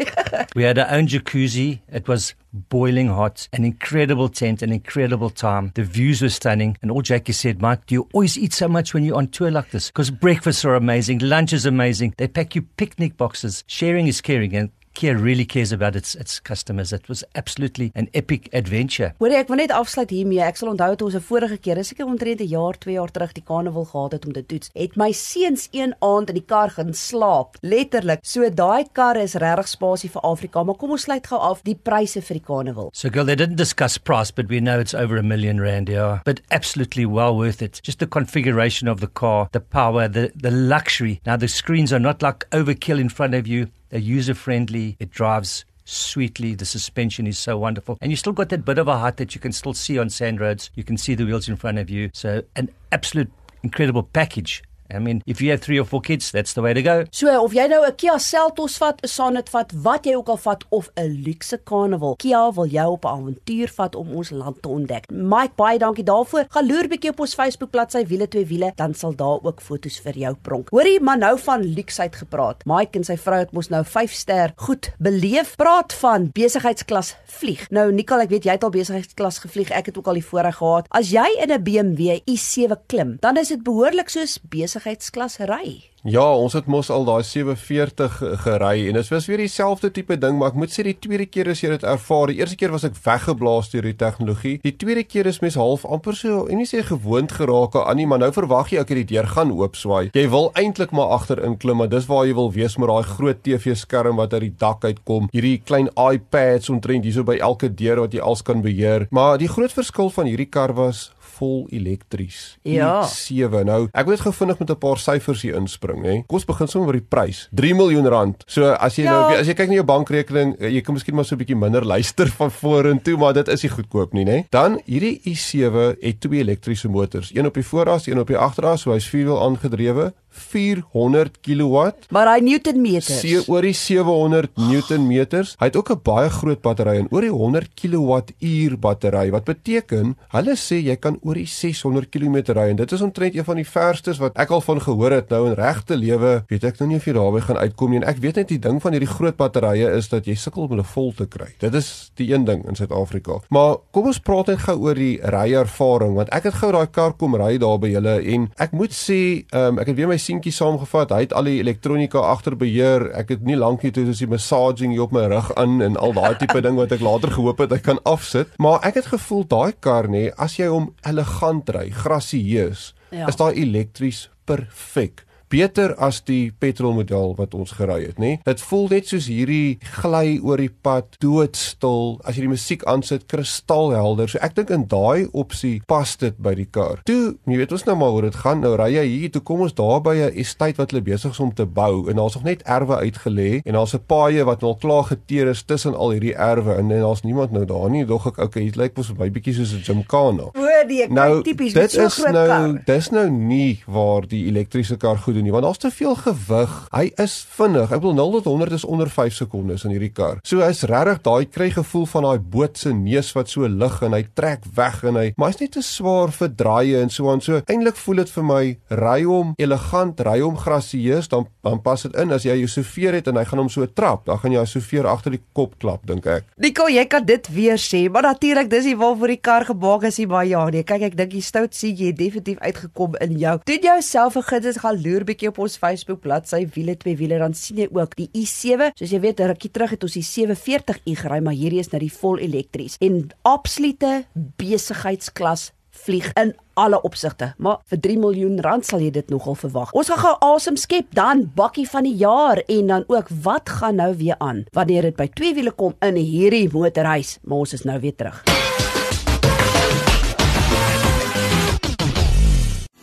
we 0.55 0.65
had 0.65 0.79
our 0.79 0.91
own 0.91 1.07
jacuzzi. 1.07 1.81
It 1.91 2.09
was 2.09 2.35
boiling 2.53 3.09
hot, 3.09 3.49
an 3.53 3.65
incredible 3.65 4.29
tent, 4.29 4.63
an 4.63 4.73
incredible 4.73 5.31
time. 5.31 5.73
The 5.75 5.85
views 5.85 6.23
were 6.23 6.29
stunning. 6.29 6.77
And 6.83 6.91
all 6.91 7.03
Jackie 7.03 7.33
said, 7.33 7.63
Mike, 7.63 7.87
do 7.87 7.95
you 7.95 8.09
always 8.13 8.39
eat 8.39 8.53
so 8.53 8.69
much 8.69 8.95
when 8.95 9.05
you're 9.05 9.17
on 9.17 9.29
tour 9.29 9.51
like 9.51 9.71
this? 9.71 9.89
Because 9.89 10.11
breakfasts 10.11 10.65
are 10.65 10.75
amazing, 10.75 11.19
lunch 11.19 11.53
is 11.53 11.67
amazing. 11.67 12.15
They 12.19 12.29
pack 12.29 12.55
you 12.55 12.63
picnic 12.63 13.17
boxes. 13.17 13.65
Sharing 13.67 14.07
is 14.07 14.21
caring. 14.21 14.55
And 14.55 14.71
Kia 14.95 15.15
really 15.17 15.45
cares 15.45 15.73
about 15.73 15.97
its 15.97 16.15
its 16.15 16.39
customers. 16.39 16.93
It 16.93 17.09
was 17.09 17.25
absolutely 17.35 17.93
an 17.95 18.09
epic 18.15 18.49
adventure. 18.53 19.15
Hoorie, 19.19 19.39
ek 19.41 19.49
wil 19.49 19.63
net 19.63 19.73
afsluit 19.73 20.11
hiermee. 20.13 20.41
Ek 20.45 20.59
sal 20.61 20.73
onthou 20.73 20.97
toe 20.97 21.09
ons 21.09 21.17
'n 21.17 21.25
vorige 21.25 21.59
keer, 21.59 21.77
dis 21.77 21.89
seker 21.89 22.07
omtrent 22.07 22.41
'n 22.41 22.49
jaar, 22.49 22.79
2 22.79 22.95
jaar 22.95 23.11
terug 23.11 23.33
die 23.33 23.43
karnaval 23.43 23.85
gehad 23.85 24.13
het 24.13 24.27
om 24.27 24.33
te 24.33 24.47
toets. 24.47 24.71
Het 24.75 24.97
my 24.97 25.13
seuns 25.13 25.69
een 25.73 25.95
aand 26.01 26.29
in 26.29 26.35
die 26.35 26.45
kar 26.47 26.71
gaan 26.71 26.95
slaap, 26.95 27.57
letterlik. 27.63 28.21
So 28.23 28.49
daai 28.51 28.85
kar 28.93 29.17
is 29.17 29.35
regtig 29.35 29.69
spasie 29.69 30.11
vir 30.11 30.23
Afrika, 30.23 30.63
maar 30.63 30.77
kom 30.77 30.91
ons 30.91 31.03
sluit 31.03 31.27
gou 31.27 31.39
af 31.39 31.63
die 31.63 31.75
pryse 31.75 32.21
vir 32.21 32.35
die 32.35 32.45
karnaval. 32.45 32.91
So 32.93 33.09
girl, 33.09 33.25
they 33.25 33.37
didn't 33.37 33.57
discuss 33.57 33.99
price, 33.99 34.31
but 34.31 34.49
we 34.49 34.61
know 34.61 34.79
it's 34.79 34.95
over 34.95 35.17
a 35.17 35.23
million 35.23 35.61
rand, 35.61 35.89
yeah. 35.89 36.21
But 36.25 36.41
absolutely 36.51 37.07
well 37.07 37.35
worth 37.37 37.63
it. 37.63 37.81
Just 37.83 37.99
the 37.99 38.07
configuration 38.07 38.89
of 38.89 39.01
the 39.01 39.09
car, 39.09 39.49
the 39.53 39.61
power, 39.61 40.09
the 40.09 40.31
the 40.37 40.51
luxury. 40.51 41.21
Now 41.25 41.37
the 41.37 41.49
screens 41.49 41.93
are 41.93 42.01
not 42.01 42.23
like 42.23 42.47
overkill 42.51 42.99
in 42.99 43.09
front 43.09 43.35
of 43.35 43.47
you. 43.47 43.69
They're 43.93 44.01
user 44.01 44.33
friendly. 44.33 44.97
It 44.99 45.11
drives 45.11 45.67
sweetly. 45.85 46.55
The 46.55 46.65
suspension 46.65 47.27
is 47.27 47.39
so 47.39 47.59
wonderful. 47.59 47.99
And 48.01 48.11
you 48.11 48.17
still 48.17 48.33
got 48.33 48.49
that 48.49 48.65
bit 48.65 48.79
of 48.79 48.89
a 48.89 48.99
height 48.99 49.19
that 49.19 49.35
you 49.35 49.41
can 49.41 49.53
still 49.53 49.75
see 49.75 49.99
on 49.99 50.09
sand 50.09 50.41
roads. 50.41 50.71
You 50.75 50.83
can 50.83 50.97
see 50.97 51.15
the 51.15 51.27
wheels 51.27 51.47
in 51.47 51.57
front 51.57 51.77
of 51.77 51.91
you. 51.91 52.09
So 52.15 52.43
an 52.57 52.71
absolute 52.91 53.31
incredible 53.63 54.03
package. 54.03 54.63
I 54.95 54.99
mean, 54.99 55.23
if 55.27 55.41
you 55.41 55.51
have 55.51 55.61
3 55.61 55.81
or 55.81 55.85
4 55.85 56.01
kids, 56.01 56.31
that's 56.31 56.53
the 56.53 56.63
way 56.63 56.73
to 56.75 56.83
go. 56.83 57.05
So 57.11 57.43
of 57.43 57.53
jy 57.53 57.67
nou 57.69 57.85
'n 57.87 57.97
Kia 57.97 58.19
Seltos 58.19 58.79
vat, 58.79 59.01
'n 59.03 59.09
Sonet 59.09 59.49
vat, 59.49 59.73
wat 59.73 60.05
jy 60.05 60.15
ook 60.15 60.29
al 60.29 60.37
vat 60.37 60.65
of 60.71 60.91
'n 60.97 61.23
luxe 61.25 61.59
Carnival, 61.65 62.17
Kia 62.17 62.53
wil 62.53 62.67
jou 62.67 62.93
op 62.93 63.05
'n 63.05 63.09
avontuur 63.09 63.69
vat 63.69 63.95
om 63.95 64.15
ons 64.15 64.31
land 64.31 64.63
te 64.63 64.69
ontdek. 64.69 65.11
Mike, 65.11 65.55
baie 65.57 65.79
dankie 65.79 66.05
daarvoor. 66.05 66.45
Gaan 66.49 66.67
loer 66.67 66.89
bietjie 66.89 67.11
op 67.11 67.21
ons 67.21 67.35
Facebook 67.35 67.71
bladsy 67.71 68.05
Wiele 68.07 68.29
twee 68.29 68.47
wiele, 68.47 68.73
dan 68.77 68.95
sal 68.95 69.15
daar 69.15 69.39
ook 69.43 69.61
foto's 69.61 70.01
vir 70.01 70.19
jou 70.19 70.35
pronk. 70.35 70.69
Hoorie, 70.71 71.01
maar 71.01 71.19
nou 71.19 71.39
van 71.39 71.65
luxe 71.65 72.01
uit 72.03 72.17
gepraat. 72.17 72.65
Mike 72.65 72.99
en 72.99 73.05
sy 73.05 73.17
vrou 73.17 73.39
het 73.39 73.53
mos 73.53 73.69
nou 73.69 73.85
5 73.85 74.13
ster 74.13 74.53
goed 74.57 74.91
beleef. 74.99 75.57
Praat 75.57 75.93
van 75.93 76.31
besigheidsklas 76.33 77.17
vlieg. 77.27 77.71
Nou 77.71 77.93
Nicole, 77.93 78.23
ek 78.23 78.29
weet 78.31 78.45
jy 78.45 78.57
het 78.57 78.65
al 78.65 78.71
besigheidsklas 78.71 79.39
gevlieg. 79.39 79.71
Ek 79.71 79.87
het 79.87 79.99
ook 79.99 80.07
al 80.07 80.21
die 80.21 80.27
voorreg 80.27 80.57
gehad. 80.57 80.87
As 80.91 81.11
jy 81.11 81.27
in 81.43 81.53
'n 81.53 81.63
BMW 81.63 82.21
i7 82.31 82.87
klim, 82.87 83.17
dan 83.21 83.37
is 83.37 83.49
dit 83.49 83.63
behoorlik 83.63 84.09
soos 84.09 84.39
besigheidsklas 84.83 85.39
ry. 85.47 85.89
Ja, 86.03 86.25
ons 86.35 86.57
het 86.57 86.67
mos 86.67 86.89
al 86.91 87.05
daai 87.07 87.23
47 87.23 88.17
gery 88.43 88.89
en 88.91 88.97
dit 88.99 89.11
was 89.13 89.29
weer 89.31 89.39
dieselfde 89.39 89.93
tipe 89.95 90.17
ding, 90.19 90.35
maar 90.39 90.51
ek 90.51 90.57
moet 90.59 90.73
sê 90.75 90.83
die 90.83 90.97
tweede 90.99 91.29
keer 91.31 91.53
as 91.53 91.61
jy 91.63 91.71
dit 91.71 91.85
ervaar, 91.87 92.33
die 92.33 92.41
eerste 92.41 92.59
keer 92.59 92.73
was 92.75 92.83
ek 92.83 92.97
weggeblaas 93.05 93.71
deur 93.71 93.87
die 93.87 93.95
tegnologie. 93.95 94.57
Die 94.65 94.75
tweede 94.75 95.05
keer 95.07 95.31
is 95.31 95.39
mens 95.45 95.55
half 95.55 95.85
amper 95.87 96.19
so, 96.19 96.49
en 96.51 96.59
nie 96.59 96.67
sê 96.67 96.83
gewoond 96.83 97.31
geraak 97.31 97.79
aan 97.79 98.01
nie, 98.01 98.09
maar 98.11 98.19
nou 98.19 98.33
verwag 98.35 98.75
jy 98.75 98.83
ek 98.83 98.91
het 98.91 99.03
die 99.05 99.11
deur 99.15 99.31
gaan 99.31 99.55
oop 99.55 99.79
swaai. 99.79 100.11
Jy 100.11 100.27
wil 100.35 100.51
eintlik 100.59 100.91
maar 100.91 101.15
agter 101.15 101.45
inklim, 101.47 101.79
maar 101.79 101.93
dis 101.93 102.11
waar 102.11 102.27
jy 102.27 102.35
wil 102.41 102.51
wees 102.51 102.75
met 102.83 102.91
daai 102.91 103.07
groot 103.15 103.43
TV-skerm 103.47 104.19
wat 104.19 104.35
uit 104.35 104.49
die 104.49 104.55
dak 104.59 104.83
uitkom. 104.83 105.31
Hierdie 105.31 105.61
klein 105.63 105.93
iPads 105.95 106.73
omtrent 106.75 107.07
hierso 107.07 107.23
by 107.23 107.39
elke 107.39 107.71
deur 107.71 108.03
wat 108.03 108.19
jy 108.19 108.27
als 108.27 108.43
kan 108.43 108.67
beheer. 108.67 109.07
Maar 109.15 109.39
die 109.39 109.51
groot 109.53 109.71
verskil 109.71 110.11
van 110.11 110.27
hierdie 110.27 110.51
kar 110.51 110.75
was 110.75 111.13
vol 111.39 111.67
elektries. 111.71 112.57
Ja. 112.63 113.03
7 113.09 113.65
nou. 113.67 113.89
Ek 113.93 114.05
wil 114.07 114.15
net 114.17 114.21
gou 114.21 114.33
vinnig 114.33 114.59
met 114.59 114.71
'n 114.71 114.77
paar 114.79 114.99
syfers 114.99 115.43
hier 115.43 115.55
inspring, 115.57 116.05
hè. 116.05 116.23
Kom 116.27 116.37
ons 116.39 116.45
begin 116.45 116.69
sommer 116.69 116.93
met 116.95 117.01
die 117.03 117.09
prys. 117.17 117.49
3 117.55 117.75
miljoen 117.75 118.07
rand. 118.09 118.45
So 118.47 118.65
as 118.73 118.97
jy 118.97 119.03
Ja. 119.05 119.11
nou 119.29 119.41
as 119.41 119.47
jy 119.47 119.55
kyk 119.55 119.69
na 119.69 119.75
jou 119.75 119.85
bankrekening, 119.85 120.57
eh, 120.61 120.69
jy 120.75 120.81
kan 120.83 120.95
miskien 120.95 121.15
maar 121.15 121.25
so 121.25 121.35
'n 121.35 121.39
bietjie 121.39 121.57
minder 121.57 121.85
luister 121.95 122.27
van 122.29 122.51
vorentoe, 122.51 123.17
maar 123.17 123.33
dit 123.35 123.49
is 123.49 123.63
nie 123.63 123.71
goedkoop 123.71 124.13
nie, 124.13 124.25
né? 124.25 124.47
Dan 124.51 124.81
hierdie 124.87 125.21
i7 125.25 125.97
het 126.01 126.21
twee 126.21 126.41
elektriese 126.41 126.89
motors, 126.89 127.31
een 127.35 127.47
op 127.47 127.55
die 127.55 127.65
vooras, 127.65 128.07
een 128.07 128.19
op 128.19 128.27
die 128.27 128.37
agteras, 128.39 128.83
so 128.83 128.93
hy's 128.93 129.07
vierwiel 129.09 129.41
aangedrewe, 129.43 130.13
400 130.31 131.41
kW. 131.43 131.93
Maar 132.11 132.35
hy 132.35 132.41
Newtonmeters. 132.41 133.21
See 133.21 133.41
oor 133.49 133.63
die 133.63 133.73
700 133.77 134.51
Newtonmeters. 134.57 135.55
Hy 135.61 135.67
het 135.67 135.77
ook 135.77 135.91
'n 135.91 136.01
baie 136.03 136.31
groot 136.31 136.61
battery 136.63 136.97
en 136.99 137.09
oor 137.11 137.21
die 137.21 137.31
100 137.31 137.69
kWh 137.75 138.77
battery 138.81 139.31
wat 139.31 139.45
beteken 139.45 140.17
hulle 140.33 140.55
sê 140.57 140.83
jy 140.83 140.97
kan 140.97 141.19
oor 141.23 141.32
die 141.39 141.47
600 141.49 142.11
km 142.13 142.39
ry 142.57 142.69
en 142.73 142.81
dit 142.81 142.93
is 142.93 143.03
omtrent 143.05 143.37
een 143.37 143.47
van 143.47 143.61
die 143.61 143.67
verstes 143.69 144.21
wat 144.23 144.37
ek 144.41 144.51
al 144.55 144.63
van 144.65 144.81
gehoor 144.83 145.15
het 145.17 145.31
nou 145.33 145.47
in 145.51 145.57
regte 145.59 145.97
lewe. 145.97 146.33
Weet 146.51 146.65
ek 146.65 146.81
nou 146.81 146.89
nie 146.91 146.99
of 147.01 147.07
jy 147.09 147.15
daarby 147.17 147.43
gaan 147.47 147.61
uitkom 147.61 147.93
nie 147.93 148.01
en 148.03 148.09
ek 148.09 148.23
weet 148.23 148.41
net 148.41 148.51
die 148.53 148.61
ding 148.63 148.81
van 148.83 148.97
hierdie 148.97 149.11
groot 149.11 149.37
batterye 149.39 149.91
is 149.99 150.11
dat 150.13 150.29
jy 150.29 150.37
sukkel 150.39 150.67
om 150.67 150.75
hulle 150.77 150.87
vol 150.95 151.13
te 151.19 151.27
kry. 151.31 151.51
Dit 151.63 151.77
is 151.79 151.91
die 152.21 152.31
een 152.33 152.47
ding 152.49 152.65
in 152.69 152.79
Suid-Afrika. 152.79 153.41
Maar 153.55 153.79
kom 153.91 154.11
ons 154.11 154.21
praat 154.23 154.53
net 154.53 154.65
gou 154.67 154.79
oor 154.89 154.99
die 154.99 155.17
ryervaring 155.23 156.17
want 156.19 156.33
ek 156.35 156.51
het 156.51 156.59
gou 156.61 156.73
daai 156.75 156.89
kar 156.93 157.17
kom 157.21 157.37
ry 157.39 157.57
daar 157.63 157.79
by 157.83 157.93
julle 157.93 158.17
en 158.35 158.49
ek 158.63 158.75
moet 158.77 158.95
sê 158.97 159.21
um, 159.57 159.81
ek 159.83 159.93
het 159.93 159.99
weer 159.99 160.11
my 160.11 160.19
seentjie 160.21 160.55
saamgevat. 160.55 161.15
Hy 161.15 161.27
het 161.27 161.37
al 161.37 161.49
die 161.51 161.59
elektronika 161.63 162.23
agter 162.33 162.57
beheer. 162.59 163.09
Ek 163.19 163.33
het 163.35 163.45
nie 163.47 163.59
lank 163.59 163.85
nie 163.85 163.93
toe 163.95 164.07
is 164.11 164.23
die 164.23 164.31
massaging 164.31 164.95
hier 164.95 165.07
op 165.07 165.15
my 165.15 165.27
rug 165.33 165.53
aan 165.61 165.81
en 165.85 165.97
al 166.01 166.15
daai 166.17 166.37
tipe 166.41 166.61
ding 166.65 166.79
wat 166.79 166.93
ek 166.95 167.05
later 167.05 167.33
gehoop 167.33 167.63
het 167.65 167.77
ek 167.77 167.87
kan 167.89 168.01
afsit. 168.09 168.53
Maar 168.63 168.83
ek 168.89 169.01
het 169.01 169.11
gevoel 169.13 169.45
daai 169.49 169.73
kar 169.81 170.09
nê, 170.13 170.29
as 170.37 170.57
jy 170.59 170.69
hom 170.71 170.91
elegant 171.13 171.69
ry, 171.77 171.91
grasieus, 171.91 172.95
Ja. 173.13 173.29
is 173.29 173.37
daai 173.37 173.55
elektries 173.55 174.29
perfek. 174.47 175.25
beter 175.53 175.93
as 176.01 176.23
die 176.25 176.51
petrolmodel 176.65 177.35
wat 177.37 177.53
ons 177.55 177.75
gery 177.77 178.07
het, 178.07 178.17
nê? 178.17 178.39
Dit 178.47 178.63
voel 178.65 178.87
net 178.89 179.11
soos 179.11 179.27
hierdie 179.29 179.77
gly 180.01 180.39
oor 180.41 180.57
die 180.57 180.71
pad, 180.73 181.05
doodstil. 181.21 182.17
As 182.25 182.37
jy 182.39 182.47
die 182.47 182.53
musiek 182.55 182.85
aansit, 182.89 183.27
kristalhelder. 183.29 184.31
So 184.33 184.41
ek 184.41 184.55
dink 184.57 184.71
in 184.73 184.87
daai 184.89 185.27
opsie 185.37 185.83
pas 185.91 186.15
dit 186.17 186.39
by 186.43 186.55
die 186.57 186.65
kar. 186.73 187.03
Toe, 187.05 187.35
jy 187.45 187.59
weet 187.61 187.75
ons 187.77 187.85
nou 187.85 187.97
maar 188.01 188.15
hoe 188.17 188.23
dit 188.31 188.39
gaan. 188.41 188.63
Nou 188.65 188.73
ry 188.81 188.89
jy 188.95 189.05
hier, 189.11 189.31
toe 189.35 189.43
kom 189.45 189.61
ons 189.67 189.75
daar 189.77 190.01
by 190.01 190.15
'n 190.17 190.33
estate 190.41 190.79
wat 190.81 190.91
hulle 190.91 191.03
besig 191.05 191.33
is 191.33 191.41
om 191.41 191.53
te 191.53 191.67
bou 191.67 192.09
en 192.09 192.17
daar's 192.17 192.35
nog 192.35 192.45
net 192.45 192.63
erwe 192.65 192.97
uitgelê 193.05 193.61
en 193.67 193.73
daar's 193.75 193.95
'n 193.95 194.01
paaie 194.07 194.45
wat 194.45 194.63
al 194.63 194.77
klaar 194.77 195.05
geteer 195.05 195.49
is 195.49 195.63
tussen 195.63 195.95
al 195.95 196.11
hierdie 196.13 196.35
erwe 196.35 196.77
en, 196.79 196.91
en 196.91 197.01
daar's 197.01 197.23
niemand 197.25 197.53
nou 197.53 197.65
daar 197.67 197.91
nie. 197.91 198.07
Dog 198.07 198.27
ek 198.27 198.39
okay, 198.39 198.65
dit 198.65 198.77
lyk 198.77 198.97
mos 198.97 199.09
vir 199.09 199.17
my 199.19 199.31
bietjie 199.31 199.55
soos 199.55 199.73
'n 199.75 199.83
gymkhana. 199.85 200.49
O 200.83 200.89
nee, 200.89 201.07
Nou, 201.13 201.43
tipies 201.43 201.73
dit 201.77 201.91
so 201.93 202.05
is 202.07 202.15
groot 202.19 202.33
nou 202.35 202.47
kar. 202.49 202.83
dis 202.87 203.11
nou 203.11 203.27
nie 203.31 203.83
waar 203.87 204.27
die 204.29 204.47
elektriese 204.49 204.97
kar 204.97 205.19
goed 205.19 205.35
doen 205.35 205.45
nie, 205.47 205.53
want 205.53 205.65
daar's 205.65 205.79
te 205.79 205.91
veel 205.91 206.15
gewig. 206.15 206.73
Hy 206.93 207.13
is 207.23 207.37
vinnig. 207.57 207.91
Ek 207.93 208.01
bedoel 208.03 208.15
0 208.15 208.33
tot 208.41 208.45
100 208.53 208.73
is 208.73 208.85
onder 208.85 209.11
5 209.11 209.35
sekondes 209.35 209.85
in 209.85 209.91
hierdie 209.95 210.13
kar. 210.13 210.39
So 210.45 210.61
hy's 210.65 210.83
regtig 210.89 211.23
daai 211.23 211.47
kry 211.47 211.71
gevoel 211.71 212.07
van 212.07 212.23
daai 212.29 212.39
boot 212.39 212.79
se 212.79 212.93
neus 212.93 213.33
wat 213.37 213.49
so 213.53 213.67
lig 213.69 214.03
en 214.03 214.13
hy 214.17 214.23
trek 214.35 214.65
weg 214.77 215.03
en 215.05 215.17
hy 215.21 215.27
maar 215.37 215.53
hy's 215.53 215.61
net 215.61 215.73
te 215.77 215.83
swaar 215.83 216.33
vir 216.33 216.49
draaie 216.49 217.01
en 217.03 217.11
so 217.11 217.31
aan. 217.31 217.41
So 217.41 217.61
eintlik 217.67 217.97
voel 217.97 218.23
dit 218.23 218.31
vir 218.31 218.45
my 218.45 218.63
ry 218.91 219.23
hom 219.25 219.55
elegant, 219.59 220.21
ry 220.21 220.41
hom 220.41 220.57
grasieus, 220.57 221.29
dan 221.29 221.47
dan 221.63 221.81
pas 221.83 222.03
dit 222.03 222.15
in 222.19 222.33
as 222.35 222.43
jy 222.47 222.57
jou 222.63 222.69
sofeer 222.69 223.15
het 223.15 223.29
en 223.31 223.37
hy 223.39 223.45
gaan 223.47 223.61
hom 223.63 223.69
so 223.71 223.87
trap, 223.87 224.25
dan 224.27 224.39
gaan 224.43 224.53
jy 224.53 224.59
jou 224.63 224.67
sofeer 224.81 225.07
agter 225.07 225.31
die 225.37 225.43
kop 225.55 225.77
klap, 225.79 226.03
dink 226.07 226.27
ek. 226.27 226.45
Nico, 226.59 226.89
jy 226.91 227.05
kan 227.07 227.25
dit 227.25 227.49
weer 227.55 227.79
sê, 227.79 228.09
maar 228.11 228.23
natuurlik 228.27 228.69
dis 228.71 228.85
nie 228.91 228.97
waarvoor 228.99 229.29
die 229.29 229.41
kar 229.41 229.65
gemaak 229.69 230.03
is 230.09 230.19
nie, 230.19 230.27
maar 230.27 230.47
ja, 230.47 230.65
nee, 230.73 230.87
kyk 230.89 231.07
ek 231.11 231.17
dink 231.19 231.35
die 231.35 231.45
stout 231.45 231.77
sien 231.77 231.97
jy 231.99 232.11
het 232.13 232.19
definitief 232.21 232.61
uitgekom 232.63 233.19
in 233.25 233.37
jou. 233.41 233.59
Doen 233.69 233.85
jouself 233.89 234.37
'n 234.37 234.49
guns 234.49 234.81
gaan 234.81 235.03
loer 235.03 235.25
bietjie 235.25 235.49
op 235.49 235.59
ons 235.59 235.77
Facebook 235.77 236.21
bladsy 236.21 236.67
wiele 236.75 236.97
twee 236.97 237.17
wiele 237.17 237.39
dan 237.39 237.55
sien 237.55 237.77
jy 237.77 237.89
ook 237.93 238.17
die 238.17 238.31
i7. 238.33 238.93
Soos 238.95 239.11
jy 239.11 239.21
weet, 239.21 239.41
rukkie 239.41 239.71
terug 239.71 239.91
het 239.91 240.03
ons 240.03 240.17
die 240.17 240.25
740i 240.25 241.15
gery, 241.17 241.41
maar 241.41 241.55
hierdie 241.55 241.81
is 241.81 241.91
nou 241.93 242.01
die 242.01 242.13
vol 242.13 242.39
elektries 242.39 242.97
en 243.01 243.31
absolute 243.43 244.25
besigheidsklas 244.35 245.73
vlieg 245.93 246.33
in 246.33 246.55
alle 246.75 247.01
opsigte. 247.03 247.53
Maar 247.59 247.81
vir 247.91 248.01
3 248.01 248.19
miljoen 248.19 248.61
rand 248.65 248.87
sal 248.87 249.03
jy 249.05 249.11
dit 249.11 249.31
nogal 249.31 249.55
verwag. 249.55 249.93
Ons 249.93 250.11
gaan 250.13 250.23
gou 250.25 250.35
asem 250.55 250.77
skep 250.81 251.13
dan 251.17 251.51
bakkie 251.55 251.87
van 251.89 252.09
die 252.09 252.17
jaar 252.17 252.63
en 252.67 252.87
dan 252.95 253.05
ook 253.07 253.29
wat 253.45 253.69
gaan 253.81 254.01
nou 254.01 254.13
weer 254.17 254.39
aan 254.39 254.65
wanneer 254.73 255.11
dit 255.11 255.17
by 255.17 255.29
twee 255.35 255.55
wiele 255.55 255.71
kom 255.77 255.97
in 256.01 256.17
hierdie 256.17 256.69
motorhuis. 256.73 257.39
Maar 257.45 257.67
ons 257.67 257.73
is 257.73 257.85
nou 257.89 258.01
weer 258.01 258.17
terug. 258.17 258.43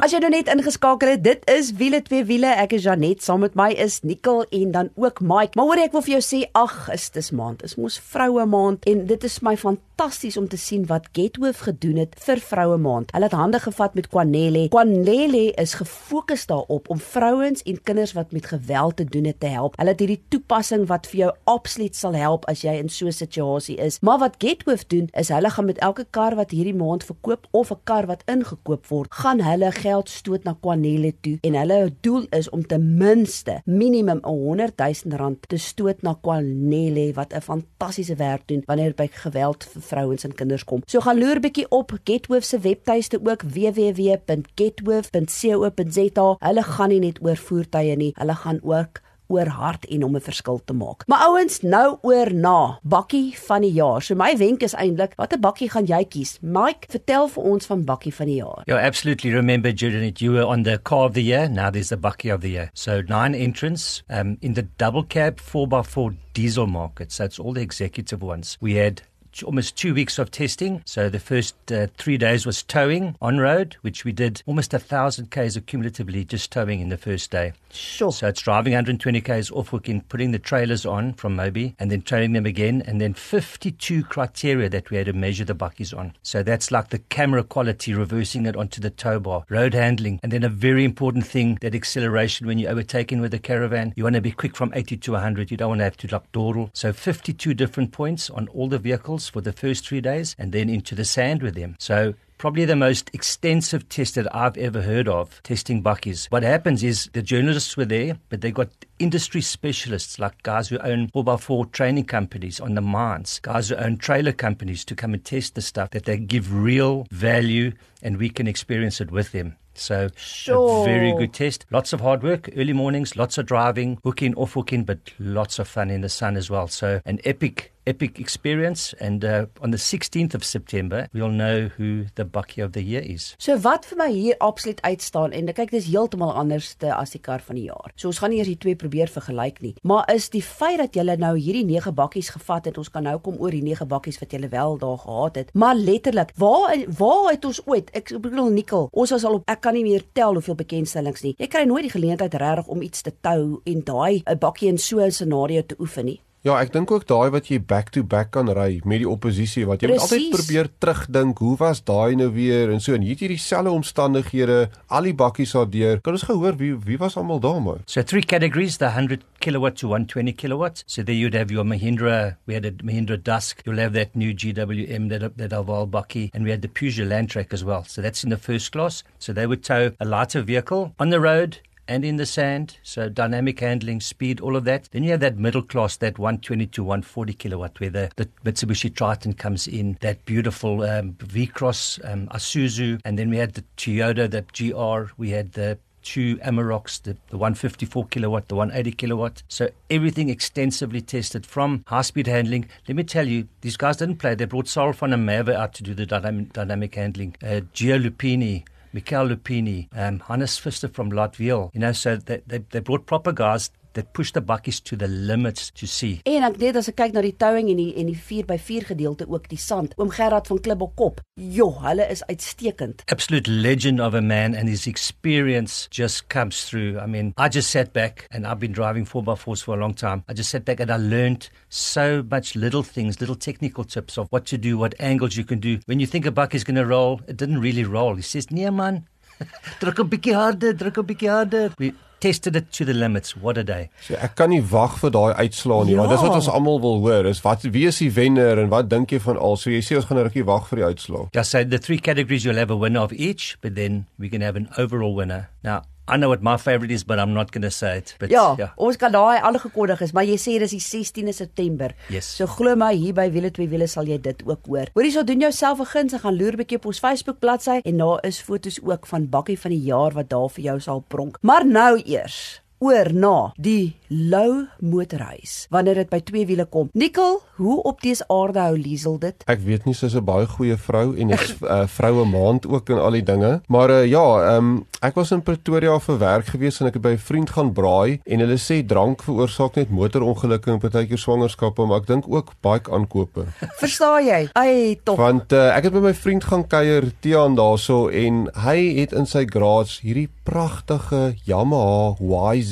As 0.00 0.14
jy 0.14 0.20
nou 0.22 0.30
net 0.32 0.48
ingeskakel 0.52 1.14
het, 1.14 1.24
dit 1.24 1.50
is 1.50 1.72
wiele 1.76 2.02
twee 2.02 2.24
wiele. 2.24 2.54
Ek 2.62 2.72
is 2.76 2.86
Janet, 2.86 3.22
saam 3.22 3.42
met 3.44 3.56
my 3.58 3.70
is 3.76 4.00
Nicole 4.06 4.46
en 4.50 4.70
dan 4.72 4.90
ook 4.94 5.20
Mike. 5.20 5.58
Maar 5.58 5.68
hoor 5.68 5.82
ek 5.84 5.96
wil 5.96 6.04
vir 6.06 6.16
jou 6.16 6.22
sê 6.24 6.42
Augustus 6.58 7.32
maand 7.36 7.62
is 7.66 7.76
mos 7.76 7.98
vroue 8.12 8.46
maand 8.46 8.86
en 8.88 9.06
dit 9.10 9.24
is 9.28 9.40
my 9.44 9.56
fantasties 10.02 10.36
om 10.36 10.48
te 10.48 10.58
sien 10.58 10.82
wat 10.90 11.04
Gethoof 11.14 11.60
gedoen 11.62 12.00
het 12.00 12.16
vir 12.18 12.40
vroue 12.42 12.76
maand. 12.82 13.12
Hulle 13.14 13.28
het 13.28 13.34
hande 13.38 13.58
gevat 13.62 13.94
met 13.94 14.08
Kwanele. 14.10 14.64
Kwanele 14.72 15.52
is 15.62 15.76
gefokus 15.78 16.46
daarop 16.50 16.88
om 16.90 16.98
vrouens 16.98 17.62
en 17.62 17.78
kinders 17.82 18.14
wat 18.16 18.32
met 18.32 18.48
geweld 18.50 18.96
te 18.96 19.04
doen 19.04 19.28
het 19.30 19.38
te 19.40 19.46
help. 19.46 19.76
Hulle 19.78 19.94
het 19.94 20.02
hierdie 20.02 20.18
toepassing 20.28 20.88
wat 20.90 21.06
vir 21.06 21.20
jou 21.20 21.28
absoluut 21.52 21.94
sal 21.94 22.16
help 22.18 22.48
as 22.50 22.64
jy 22.66 22.74
in 22.80 22.90
so 22.90 23.06
'n 23.06 23.12
situasie 23.12 23.76
is. 23.76 24.00
Maar 24.00 24.18
wat 24.18 24.34
Gethoof 24.38 24.84
doen 24.86 25.08
is 25.12 25.28
hulle 25.28 25.50
gaan 25.50 25.64
met 25.64 25.78
elke 25.78 26.06
kar 26.10 26.34
wat 26.34 26.50
hierdie 26.50 26.74
maand 26.74 27.04
verkoop 27.04 27.46
of 27.50 27.70
'n 27.70 27.80
kar 27.84 28.06
wat 28.06 28.22
ingekoop 28.26 28.86
word, 28.86 29.14
gaan 29.14 29.40
hulle 29.40 29.70
geld 29.70 30.08
stoot 30.08 30.44
na 30.44 30.56
Kwanele 30.60 31.14
toe 31.20 31.38
en 31.40 31.54
hulle 31.54 31.94
doel 32.00 32.26
is 32.30 32.50
om 32.50 32.66
ten 32.66 32.96
minste 32.96 33.62
minimum 33.64 34.18
'n 34.22 34.28
100 34.28 34.78
000 34.78 35.16
rand 35.16 35.48
te 35.48 35.56
stoot 35.56 36.02
na 36.02 36.18
Kwanele 36.20 37.12
wat 37.14 37.32
'n 37.32 37.40
fantastiese 37.40 38.16
werk 38.16 38.42
doen 38.46 38.62
wanneer 38.66 38.94
by 38.94 39.08
geweld 39.12 39.64
vir 39.64 39.91
vrouens 39.92 40.24
en 40.24 40.34
kinders 40.34 40.64
kom. 40.68 40.80
So 40.86 41.00
gaan 41.04 41.20
loer 41.20 41.40
bietjie 41.44 41.66
op 41.70 41.92
Gethoof 42.04 42.44
se 42.48 42.58
webtuiste 42.64 43.18
ook 43.22 43.42
www.gethoof.co.za. 43.42 46.28
Hulle 46.48 46.64
gaan 46.72 46.90
nie 46.92 47.02
net 47.08 47.18
oor 47.22 47.36
voertuie 47.36 47.96
nie, 47.96 48.12
hulle 48.18 48.36
gaan 48.44 48.60
ook 48.62 48.92
oor 49.32 49.48
hart 49.56 49.86
en 49.86 50.04
om 50.04 50.16
'n 50.16 50.20
verskil 50.20 50.60
te 50.64 50.72
maak. 50.72 51.06
Maar 51.06 51.24
ouens, 51.26 51.60
nou 51.60 51.96
oor 52.02 52.34
na 52.34 52.78
bakkie 52.82 53.38
van 53.38 53.60
die 53.60 53.72
jaar. 53.72 54.02
So 54.02 54.14
my 54.14 54.36
wenk 54.36 54.62
is 54.62 54.74
eintlik, 54.74 55.12
watter 55.16 55.38
bakkie 55.38 55.70
gaan 55.70 55.86
jy 55.86 56.04
kies? 56.04 56.38
Mike, 56.40 56.86
vertel 56.88 57.28
vir 57.28 57.42
ons 57.42 57.66
van 57.66 57.84
bakkie 57.84 58.14
van 58.14 58.26
die 58.26 58.36
jaar. 58.36 58.62
You 58.66 58.80
absolutely 58.80 59.30
remember, 59.30 59.72
Julian, 59.72 60.12
you 60.14 60.32
were 60.32 60.46
on 60.46 60.62
the 60.62 60.78
car 60.82 61.06
of 61.06 61.12
the 61.12 61.22
year. 61.22 61.48
Now 61.48 61.70
there's 61.70 61.88
the 61.88 61.96
bucky 61.96 62.32
of 62.32 62.40
the 62.40 62.50
year. 62.50 62.70
So 62.74 63.00
nine 63.00 63.34
entrants 63.34 64.02
um, 64.10 64.36
in 64.40 64.54
the 64.54 64.66
double 64.76 65.04
cab 65.06 65.40
4x4 65.40 66.14
diesel 66.32 66.66
market. 66.66 67.12
So 67.12 67.24
it's 67.24 67.38
all 67.38 67.52
the 67.52 67.62
executive 67.62 68.22
ones. 68.22 68.58
We 68.60 68.74
had 68.74 69.02
almost 69.42 69.76
two 69.76 69.94
weeks 69.94 70.18
of 70.18 70.30
testing. 70.30 70.82
So 70.84 71.08
the 71.08 71.20
first 71.20 71.54
uh, 71.70 71.86
three 71.96 72.18
days 72.18 72.44
was 72.44 72.62
towing 72.62 73.16
on 73.22 73.38
road, 73.38 73.76
which 73.82 74.04
we 74.04 74.12
did 74.12 74.42
almost 74.46 74.74
a 74.74 74.78
thousand 74.78 75.30
k's 75.30 75.56
accumulatively 75.56 76.26
just 76.26 76.50
towing 76.50 76.80
in 76.80 76.88
the 76.88 76.96
first 76.96 77.30
day. 77.30 77.52
Sure. 77.70 78.12
So 78.12 78.28
it's 78.28 78.42
driving 78.42 78.72
120 78.72 79.20
k's 79.20 79.50
off 79.50 79.68
hooking, 79.68 80.02
putting 80.02 80.32
the 80.32 80.38
trailers 80.38 80.84
on 80.84 81.14
from 81.14 81.36
Moby, 81.36 81.74
and 81.78 81.90
then 81.90 82.02
trailing 82.02 82.32
them 82.32 82.46
again, 82.46 82.82
and 82.86 83.00
then 83.00 83.14
52 83.14 84.04
criteria 84.04 84.68
that 84.68 84.90
we 84.90 84.96
had 84.96 85.06
to 85.06 85.12
measure 85.12 85.44
the 85.44 85.54
buckies 85.54 85.96
on. 85.96 86.14
So 86.22 86.42
that's 86.42 86.70
like 86.70 86.90
the 86.90 86.98
camera 86.98 87.44
quality, 87.44 87.94
reversing 87.94 88.46
it 88.46 88.56
onto 88.56 88.80
the 88.80 88.90
tow 88.90 89.20
bar, 89.20 89.44
road 89.48 89.74
handling, 89.74 90.20
and 90.22 90.32
then 90.32 90.42
a 90.42 90.48
very 90.48 90.84
important 90.84 91.26
thing 91.26 91.58
that 91.60 91.74
acceleration 91.74 92.46
when 92.46 92.58
you're 92.58 92.70
overtaking 92.70 93.20
with 93.20 93.32
a 93.34 93.38
caravan. 93.38 93.92
You 93.96 94.04
want 94.04 94.16
to 94.16 94.20
be 94.20 94.32
quick 94.32 94.56
from 94.56 94.72
80 94.74 94.96
to 94.98 95.12
100. 95.12 95.50
You 95.50 95.56
don't 95.56 95.70
want 95.70 95.80
to 95.80 95.84
have 95.84 95.96
to 95.98 96.08
like 96.08 96.32
dawdle. 96.32 96.70
So 96.74 96.92
52 96.92 97.54
different 97.54 97.92
points 97.92 98.30
on 98.30 98.48
all 98.48 98.68
the 98.68 98.78
vehicles 98.78 99.21
for 99.28 99.40
the 99.40 99.52
first 99.52 99.86
three 99.86 100.00
days, 100.00 100.34
and 100.38 100.52
then 100.52 100.68
into 100.68 100.94
the 100.94 101.04
sand 101.04 101.42
with 101.42 101.54
them. 101.54 101.76
So 101.78 102.14
probably 102.38 102.64
the 102.64 102.74
most 102.74 103.08
extensive 103.12 103.88
test 103.88 104.16
that 104.16 104.34
I've 104.34 104.56
ever 104.56 104.82
heard 104.82 105.06
of 105.06 105.40
testing 105.44 105.80
buckies. 105.82 106.26
What 106.30 106.42
happens 106.42 106.82
is 106.82 107.08
the 107.12 107.22
journalists 107.22 107.76
were 107.76 107.84
there, 107.84 108.18
but 108.30 108.40
they 108.40 108.50
got 108.50 108.68
industry 108.98 109.40
specialists 109.40 110.18
like 110.18 110.42
guys 110.42 110.68
who 110.68 110.78
own 110.78 111.08
4x4 111.14 111.70
training 111.70 112.04
companies 112.06 112.58
on 112.58 112.74
the 112.74 112.80
mines, 112.80 113.38
guys 113.40 113.68
who 113.68 113.76
own 113.76 113.96
trailer 113.96 114.32
companies 114.32 114.84
to 114.86 114.96
come 114.96 115.14
and 115.14 115.24
test 115.24 115.54
the 115.54 115.62
stuff 115.62 115.90
that 115.90 116.04
they 116.04 116.16
give 116.18 116.52
real 116.52 117.06
value 117.12 117.72
and 118.02 118.16
we 118.16 118.28
can 118.28 118.48
experience 118.48 119.00
it 119.00 119.12
with 119.12 119.30
them. 119.30 119.56
So 119.74 120.10
Sure. 120.16 120.82
a 120.82 120.84
very 120.84 121.12
good 121.12 121.32
test. 121.32 121.64
Lots 121.70 121.92
of 121.92 122.00
hard 122.00 122.22
work, 122.22 122.50
early 122.56 122.72
mornings, 122.74 123.16
lots 123.16 123.38
of 123.38 123.46
driving, 123.46 123.98
hooking, 124.04 124.34
off 124.34 124.52
hooking, 124.52 124.84
but 124.84 124.98
lots 125.18 125.58
of 125.58 125.66
fun 125.66 125.90
in 125.90 126.02
the 126.02 126.08
sun 126.10 126.36
as 126.36 126.50
well. 126.50 126.68
So 126.68 127.00
an 127.06 127.20
epic, 127.24 127.71
epic 127.86 128.18
experience. 128.18 128.94
And 129.00 129.24
uh, 129.24 129.46
on 129.60 129.70
the 129.70 129.78
16th 129.78 130.34
of 130.34 130.44
September, 130.44 131.08
we'll 131.12 131.28
know 131.28 131.68
who 131.76 132.06
the 132.14 132.24
Bucky 132.24 132.60
of 132.60 132.72
the 132.72 132.82
Year 132.82 133.02
is. 133.02 133.34
So 133.38 133.56
wat 133.58 133.86
vir 133.86 133.98
my 133.98 134.08
hier 134.12 134.36
absoluut 134.38 134.80
uitstaan 134.82 135.32
en 135.32 135.50
kyk 135.52 135.72
dis 135.74 135.88
heeltemal 135.90 136.32
anders 136.32 136.74
te 136.80 136.92
as 136.94 137.14
die 137.14 137.20
kar 137.20 137.42
van 137.44 137.58
die 137.58 137.66
jaar. 137.68 137.92
So 137.96 138.10
ons 138.10 138.20
gaan 138.22 138.32
nie 138.32 138.40
eers 138.40 138.50
die 138.52 138.58
twee 138.64 138.78
probeer 138.78 139.10
vergelyk 139.12 139.60
nie, 139.64 139.74
maar 139.86 140.08
is 140.12 140.30
die 140.32 140.42
feit 140.42 140.78
dat 140.80 140.96
julle 140.96 141.16
nou 141.20 141.34
hierdie 141.36 141.64
9 141.68 141.94
bakkies 141.98 142.32
gevat 142.34 142.70
het, 142.70 142.78
ons 142.80 142.90
kan 142.92 143.04
nou 143.06 143.18
kom 143.24 143.38
oor 143.42 143.54
die 143.54 143.62
9 143.64 143.88
bakkies 143.90 144.20
wat 144.22 144.32
julle 144.34 144.50
wel 144.52 144.78
daar 144.80 144.98
gehad 145.04 145.38
het, 145.42 145.52
maar 145.54 145.76
letterlik, 145.76 146.32
waar 146.40 146.74
waar 146.98 147.30
het 147.30 147.44
ons 147.48 147.60
ooit, 147.66 147.90
ek 147.96 148.14
bedoel 148.22 148.50
Nikkel, 148.52 148.88
ons 148.92 149.14
was 149.14 149.24
al 149.28 149.40
op 149.40 149.48
ek 149.50 149.62
kan 149.64 149.76
nie 149.76 149.84
meer 149.86 150.04
tel 150.16 150.38
hoeveel 150.38 150.58
bekendstellings 150.58 151.24
nie. 151.26 151.34
Jy 151.38 151.48
kry 151.52 151.64
nooit 151.68 151.88
die 151.88 151.94
geleentheid 151.94 152.34
regtig 152.40 152.72
om 152.72 152.82
iets 152.82 153.04
te 153.06 153.12
tou 153.20 153.60
en 153.64 153.84
daai 153.84 154.22
'n 154.26 154.38
bakkie 154.38 154.68
in 154.68 154.78
so 154.78 155.00
'n 155.00 155.10
scenario 155.10 155.62
te 155.62 155.76
oefen 155.78 156.06
nie. 156.06 156.20
Ja, 156.42 156.56
ek 156.58 156.72
dink 156.74 156.90
ook 156.90 157.04
daai 157.06 157.30
wat 157.30 157.46
jy 157.52 157.60
back 157.62 157.92
to 157.94 158.02
back 158.02 158.32
kan 158.34 158.48
ry 158.50 158.80
met 158.82 158.98
die 158.98 159.06
oppositie 159.06 159.62
wat 159.68 159.84
jy 159.84 159.92
moet 159.92 160.02
altyd 160.02 160.32
probeer 160.34 160.68
terugdink, 160.82 161.38
hoe 161.38 161.52
was 161.60 161.84
daai 161.86 162.18
nou 162.18 162.32
weer 162.34 162.72
en 162.74 162.82
so 162.82 162.96
en 162.96 163.04
hier 163.06 163.14
het 163.14 163.22
jy 163.22 163.28
dieselfde 163.36 163.70
omstandighede, 163.70 164.56
al 164.90 165.06
die 165.06 165.14
bakkies 165.14 165.54
daardeur. 165.54 166.02
Kan 166.02 166.18
ons 166.18 166.26
gehoor 166.26 166.58
wie 166.58 166.72
wie 166.82 166.98
was 166.98 167.14
almal 167.20 167.38
daar 167.38 167.62
maar? 167.62 167.78
So 167.86 168.02
three 168.02 168.26
categories: 168.26 168.80
the 168.82 168.90
100 168.90 169.22
kilowatt 169.38 169.78
to 169.78 169.94
120 169.94 170.34
kilowatt. 170.34 170.82
So 170.88 171.06
there 171.06 171.14
you'd 171.14 171.38
have 171.38 171.54
your 171.54 171.62
Mahindra. 171.62 172.34
We 172.46 172.58
had 172.58 172.66
a 172.66 172.72
Mahindra 172.82 173.22
Dusk. 173.22 173.62
You'll 173.64 173.78
have 173.78 173.94
that 173.94 174.16
new 174.16 174.34
GWM, 174.34 175.10
that 175.14 175.38
that 175.38 175.54
Arval 175.54 175.86
Bucky, 175.88 176.32
and 176.34 176.42
we 176.42 176.50
had 176.50 176.62
the 176.62 176.68
Peugeot 176.68 177.06
Landtrek 177.06 177.54
as 177.54 177.62
well. 177.62 177.84
So 177.86 178.02
that's 178.02 178.24
in 178.24 178.30
the 178.30 178.36
first 178.50 178.72
class. 178.72 179.04
So 179.20 179.32
they 179.32 179.46
would 179.46 179.62
tow 179.62 179.92
a 180.00 180.04
lighter 180.04 180.42
vehicle 180.42 180.90
on 180.98 181.10
the 181.10 181.20
road. 181.20 181.62
And 181.88 182.04
in 182.04 182.16
the 182.16 182.26
sand. 182.26 182.78
So 182.82 183.08
dynamic 183.08 183.60
handling, 183.60 184.00
speed, 184.00 184.40
all 184.40 184.56
of 184.56 184.64
that. 184.64 184.88
Then 184.92 185.04
you 185.04 185.10
have 185.10 185.20
that 185.20 185.38
middle 185.38 185.62
class, 185.62 185.96
that 185.98 186.18
120 186.18 186.66
to 186.66 186.82
140 186.82 187.32
kilowatt, 187.34 187.80
where 187.80 187.90
the, 187.90 188.10
the 188.16 188.26
Mitsubishi 188.44 188.94
Triton 188.94 189.34
comes 189.34 189.66
in, 189.66 189.98
that 190.00 190.24
beautiful 190.24 190.82
um, 190.82 191.16
V-Cross 191.20 192.00
um, 192.04 192.28
Isuzu, 192.28 193.00
and 193.04 193.18
then 193.18 193.30
we 193.30 193.36
had 193.36 193.54
the 193.54 193.64
Toyota, 193.76 194.30
the 194.30 194.42
GR, 194.52 195.12
we 195.16 195.30
had 195.30 195.52
the 195.52 195.78
two 196.02 196.36
Amaroks, 196.38 197.00
the, 197.02 197.16
the 197.28 197.38
154 197.38 198.06
kilowatt, 198.06 198.48
the 198.48 198.54
180 198.54 198.92
kilowatt. 198.96 199.42
So 199.48 199.70
everything 199.88 200.28
extensively 200.28 201.00
tested 201.00 201.46
from 201.46 201.84
high 201.86 202.02
speed 202.02 202.26
handling. 202.26 202.68
Let 202.88 202.96
me 202.96 203.04
tell 203.04 203.26
you, 203.26 203.48
these 203.60 203.76
guys 203.76 203.98
didn't 203.98 204.16
play. 204.16 204.34
They 204.34 204.44
brought 204.44 204.68
Saul 204.68 204.92
van 204.92 205.10
Merwe 205.10 205.54
out 205.54 205.74
to 205.74 205.82
do 205.82 205.94
the 205.94 206.06
dynamic, 206.06 206.52
dynamic 206.52 206.94
handling. 206.94 207.36
Uh, 207.42 207.60
Gio 207.72 208.02
Lupini, 208.02 208.64
Michael 208.92 209.28
Lupini, 209.28 209.88
um, 209.96 210.20
Hannes 210.20 210.58
Pfister 210.58 210.88
from 210.88 211.10
Latviel. 211.10 211.70
You 211.72 211.80
know, 211.80 211.92
so 211.92 212.16
they, 212.16 212.42
they, 212.46 212.58
they 212.58 212.80
brought 212.80 213.06
proper 213.06 213.32
guys 213.32 213.70
that 213.94 214.12
push 214.12 214.32
the 214.32 214.42
bakkies 214.42 214.82
to 214.84 214.96
the 214.96 215.08
limits 215.08 215.70
to 215.70 215.86
see. 215.86 216.20
En 216.26 216.44
ek 216.46 216.58
net 216.60 216.76
as 216.80 216.88
ek 216.90 216.96
kyk 217.00 217.14
na 217.16 217.22
die 217.24 217.34
towing 217.38 217.70
en 217.72 217.80
die 217.80 217.92
en 218.00 218.10
die 218.10 218.18
4x4 218.18 218.88
gedeelte 218.92 219.28
ook 219.28 219.48
die 219.50 219.60
sand. 219.60 219.94
Oom 219.98 220.10
Gerard 220.14 220.48
van 220.50 220.60
Klibbelkop. 220.64 221.20
Jo, 221.40 221.70
hulle 221.82 222.06
is 222.10 222.22
uitstekend. 222.28 223.04
Absolute 223.12 223.50
legend 223.50 224.00
of 224.00 224.14
a 224.14 224.22
man 224.22 224.54
and 224.54 224.68
his 224.68 224.86
experience 224.86 225.88
just 225.90 226.28
comes 226.28 226.64
through. 226.64 226.98
I 226.98 227.06
mean, 227.06 227.34
I 227.38 227.48
just 227.48 227.70
sat 227.70 227.92
back 227.92 228.26
and 228.30 228.46
I've 228.46 228.60
been 228.60 228.72
driving 228.72 229.06
4x4s 229.06 229.62
for 229.62 229.76
a 229.76 229.80
long 229.80 229.94
time. 229.94 230.24
I 230.28 230.34
just 230.34 230.50
sat 230.50 230.64
back 230.64 230.80
and 230.80 230.90
I 230.90 230.96
learned 230.96 231.48
so 231.68 232.22
much 232.30 232.54
little 232.54 232.82
things, 232.82 233.20
little 233.20 233.36
technical 233.36 233.84
tips 233.84 234.18
of 234.18 234.28
what 234.30 234.46
to 234.46 234.58
do, 234.58 234.78
what 234.78 234.94
angles 234.98 235.36
you 235.36 235.44
can 235.44 235.60
do. 235.60 235.78
When 235.86 236.00
you 236.00 236.06
think 236.06 236.26
a 236.26 236.30
bakkie 236.30 236.54
is 236.54 236.64
going 236.64 236.76
to 236.76 236.86
roll, 236.86 237.20
it 237.26 237.36
didn't 237.36 237.60
really 237.60 237.84
roll. 237.84 238.14
He 238.14 238.22
says, 238.22 238.50
"Nee 238.50 238.70
man, 238.70 239.06
druk 239.80 239.98
'n 239.98 240.08
bietjie 240.08 240.34
harder, 240.34 240.72
druk 240.72 240.98
'n 240.98 241.06
bietjie 241.06 241.30
harder." 241.30 241.70
We 241.78 241.92
tested 242.22 242.54
it 242.56 242.70
to 242.78 242.84
the 242.86 242.94
limits. 242.94 243.34
What 243.36 243.58
a 243.58 243.64
day. 243.66 243.90
So 244.06 244.14
ek 244.14 244.36
kan 244.38 244.50
nie 244.54 244.60
wag 244.72 244.94
vir 245.02 245.10
daai 245.10 245.34
uitslaa 245.42 245.84
nie, 245.84 245.94
Ja. 245.96 245.98
want 246.04 246.10
dis 246.14 246.22
wat 246.22 246.36
ons 246.38 246.48
almal 246.48 246.78
wil 246.80 247.00
hoor. 247.02 247.26
Is 247.26 247.42
wat 247.44 247.62
wie 247.74 247.86
is 247.90 247.98
die 247.98 248.10
wenner 248.14 248.58
en 248.62 248.68
wat 248.70 248.88
dink 248.88 249.10
jy 249.10 249.18
van 249.20 249.36
al? 249.38 249.56
So 249.56 249.70
jy 249.70 249.82
sê 249.82 249.96
ons 249.98 250.06
gaan 250.06 250.18
'n 250.18 250.24
rukkie 250.30 250.44
wag 250.46 250.68
vir 250.68 250.76
die 250.78 250.84
uitslaa. 250.94 251.28
Just 251.34 251.50
say 251.50 251.64
the 251.64 251.78
three 251.78 251.98
categories 251.98 252.44
you'll 252.44 252.58
have 252.62 252.70
a 252.70 252.76
winner 252.76 253.00
of 253.02 253.12
each, 253.12 253.56
but 253.60 253.74
then 253.74 254.06
we 254.18 254.28
can 254.28 254.40
have 254.40 254.56
an 254.56 254.68
overall 254.78 255.14
winner. 255.14 255.48
Now, 255.64 255.82
I 256.08 256.16
know 256.16 256.28
what 256.28 256.42
my 256.42 256.56
favorite 256.56 256.90
is, 256.90 257.04
but 257.04 257.18
I'm 257.20 257.32
not 257.32 257.52
going 257.52 257.62
to 257.62 257.70
say 257.70 257.98
it. 257.98 258.16
But 258.18 258.30
Ja, 258.30 258.54
yeah. 258.58 258.70
ons 258.76 258.96
kan 258.96 259.12
daai 259.12 259.38
aangekondig 259.40 260.00
is, 260.02 260.12
maar 260.12 260.24
jy 260.24 260.34
sê 260.36 260.58
dis 260.58 260.70
die 260.74 260.80
16de 260.80 261.32
September. 261.32 261.94
Yes. 262.10 262.26
So 262.36 262.46
glo 262.46 262.74
my 262.76 262.92
hier 262.94 263.14
by 263.14 263.28
Wiele 263.30 263.50
twee 263.50 263.68
wiele 263.68 263.86
sal 263.86 264.04
jy 264.10 264.18
dit 264.20 264.42
ook 264.46 264.66
hoor. 264.66 264.90
Hoorie, 264.94 265.12
so 265.12 265.22
doen 265.22 265.40
jouself 265.40 265.78
'n 265.80 265.86
guns 265.86 266.12
en 266.12 266.18
gaan 266.20 266.36
loer 266.36 266.56
bietjie 266.56 266.76
op 266.78 266.86
ons 266.86 266.98
Facebook 266.98 267.38
bladsy 267.38 267.80
en 267.84 267.96
daar 267.98 268.18
is 268.26 268.40
fotos 268.40 268.80
ook 268.82 269.06
van 269.06 269.28
bakkie 269.28 269.58
van 269.58 269.70
die 269.70 269.82
jaar 269.84 270.10
wat 270.12 270.28
daar 270.28 270.50
vir 270.50 270.64
jou 270.64 270.80
sal 270.80 271.04
pronk. 271.08 271.38
Maar 271.42 271.66
nou 271.66 272.02
eers 272.04 272.61
oor 272.82 273.12
na 273.14 273.36
die 273.62 273.94
Lou 274.12 274.66
motorhuis 274.84 275.66
wanneer 275.72 276.02
dit 276.02 276.10
by 276.12 276.18
twee 276.20 276.44
wiele 276.44 276.66
kom. 276.68 276.90
Nikkel, 276.92 277.38
hoe 277.56 277.78
op 277.88 278.02
dese 278.04 278.26
aarde 278.28 278.60
hou 278.60 278.74
Liesel 278.76 279.14
dit? 279.22 279.44
Ek 279.48 279.62
weet 279.64 279.86
nie 279.88 279.94
sy's 279.96 280.12
'n 280.18 280.24
baie 280.24 280.44
goeie 280.46 280.76
vrou 280.76 281.14
en 281.16 281.30
is 281.32 281.54
uh, 281.62 281.86
vroue 281.88 282.26
maand 282.28 282.66
ook 282.68 282.90
en 282.92 283.00
al 283.00 283.16
die 283.16 283.24
dinge. 283.24 283.62
Maar 283.68 283.90
uh, 283.90 284.04
ja, 284.04 284.26
ehm 284.52 284.58
um, 284.58 284.86
ek 285.00 285.16
was 285.16 285.32
in 285.32 285.42
Pretoria 285.42 285.98
vir 285.98 286.18
werk 286.18 286.46
gewees 286.52 286.80
en 286.80 286.86
ek 286.86 286.94
het 286.94 287.02
by 287.02 287.14
'n 287.16 287.24
vriend 287.24 287.50
gaan 287.50 287.72
braai 287.72 288.20
en 288.26 288.44
hulle 288.44 288.58
sê 288.60 288.84
drank 288.84 289.22
veroorsaak 289.22 289.76
net 289.76 289.90
motorongelukke 289.90 290.70
en 290.70 290.78
partykeer 290.78 291.18
swangerskappe, 291.18 291.86
maar 291.86 292.02
ek 292.02 292.06
dink 292.06 292.28
ook 292.28 292.52
bike 292.60 292.92
aankope. 292.92 293.46
Verstaan 293.82 294.26
jy? 294.26 294.48
Ai, 294.52 295.00
tog. 295.04 295.16
Want 295.16 295.52
uh, 295.52 295.72
ek 295.76 295.88
het 295.88 295.92
by 295.92 296.04
my 296.04 296.14
vriend 296.14 296.44
gaan 296.44 296.66
kuier 296.68 297.12
Tiaan 297.20 297.56
daarso 297.56 298.08
en 298.08 298.50
hy 298.66 299.00
het 299.00 299.12
in 299.12 299.26
sy 299.26 299.46
garage 299.48 300.04
hierdie 300.04 300.28
pragtige 300.44 301.34
Yamaha 301.46 302.14
YZ 302.20 302.71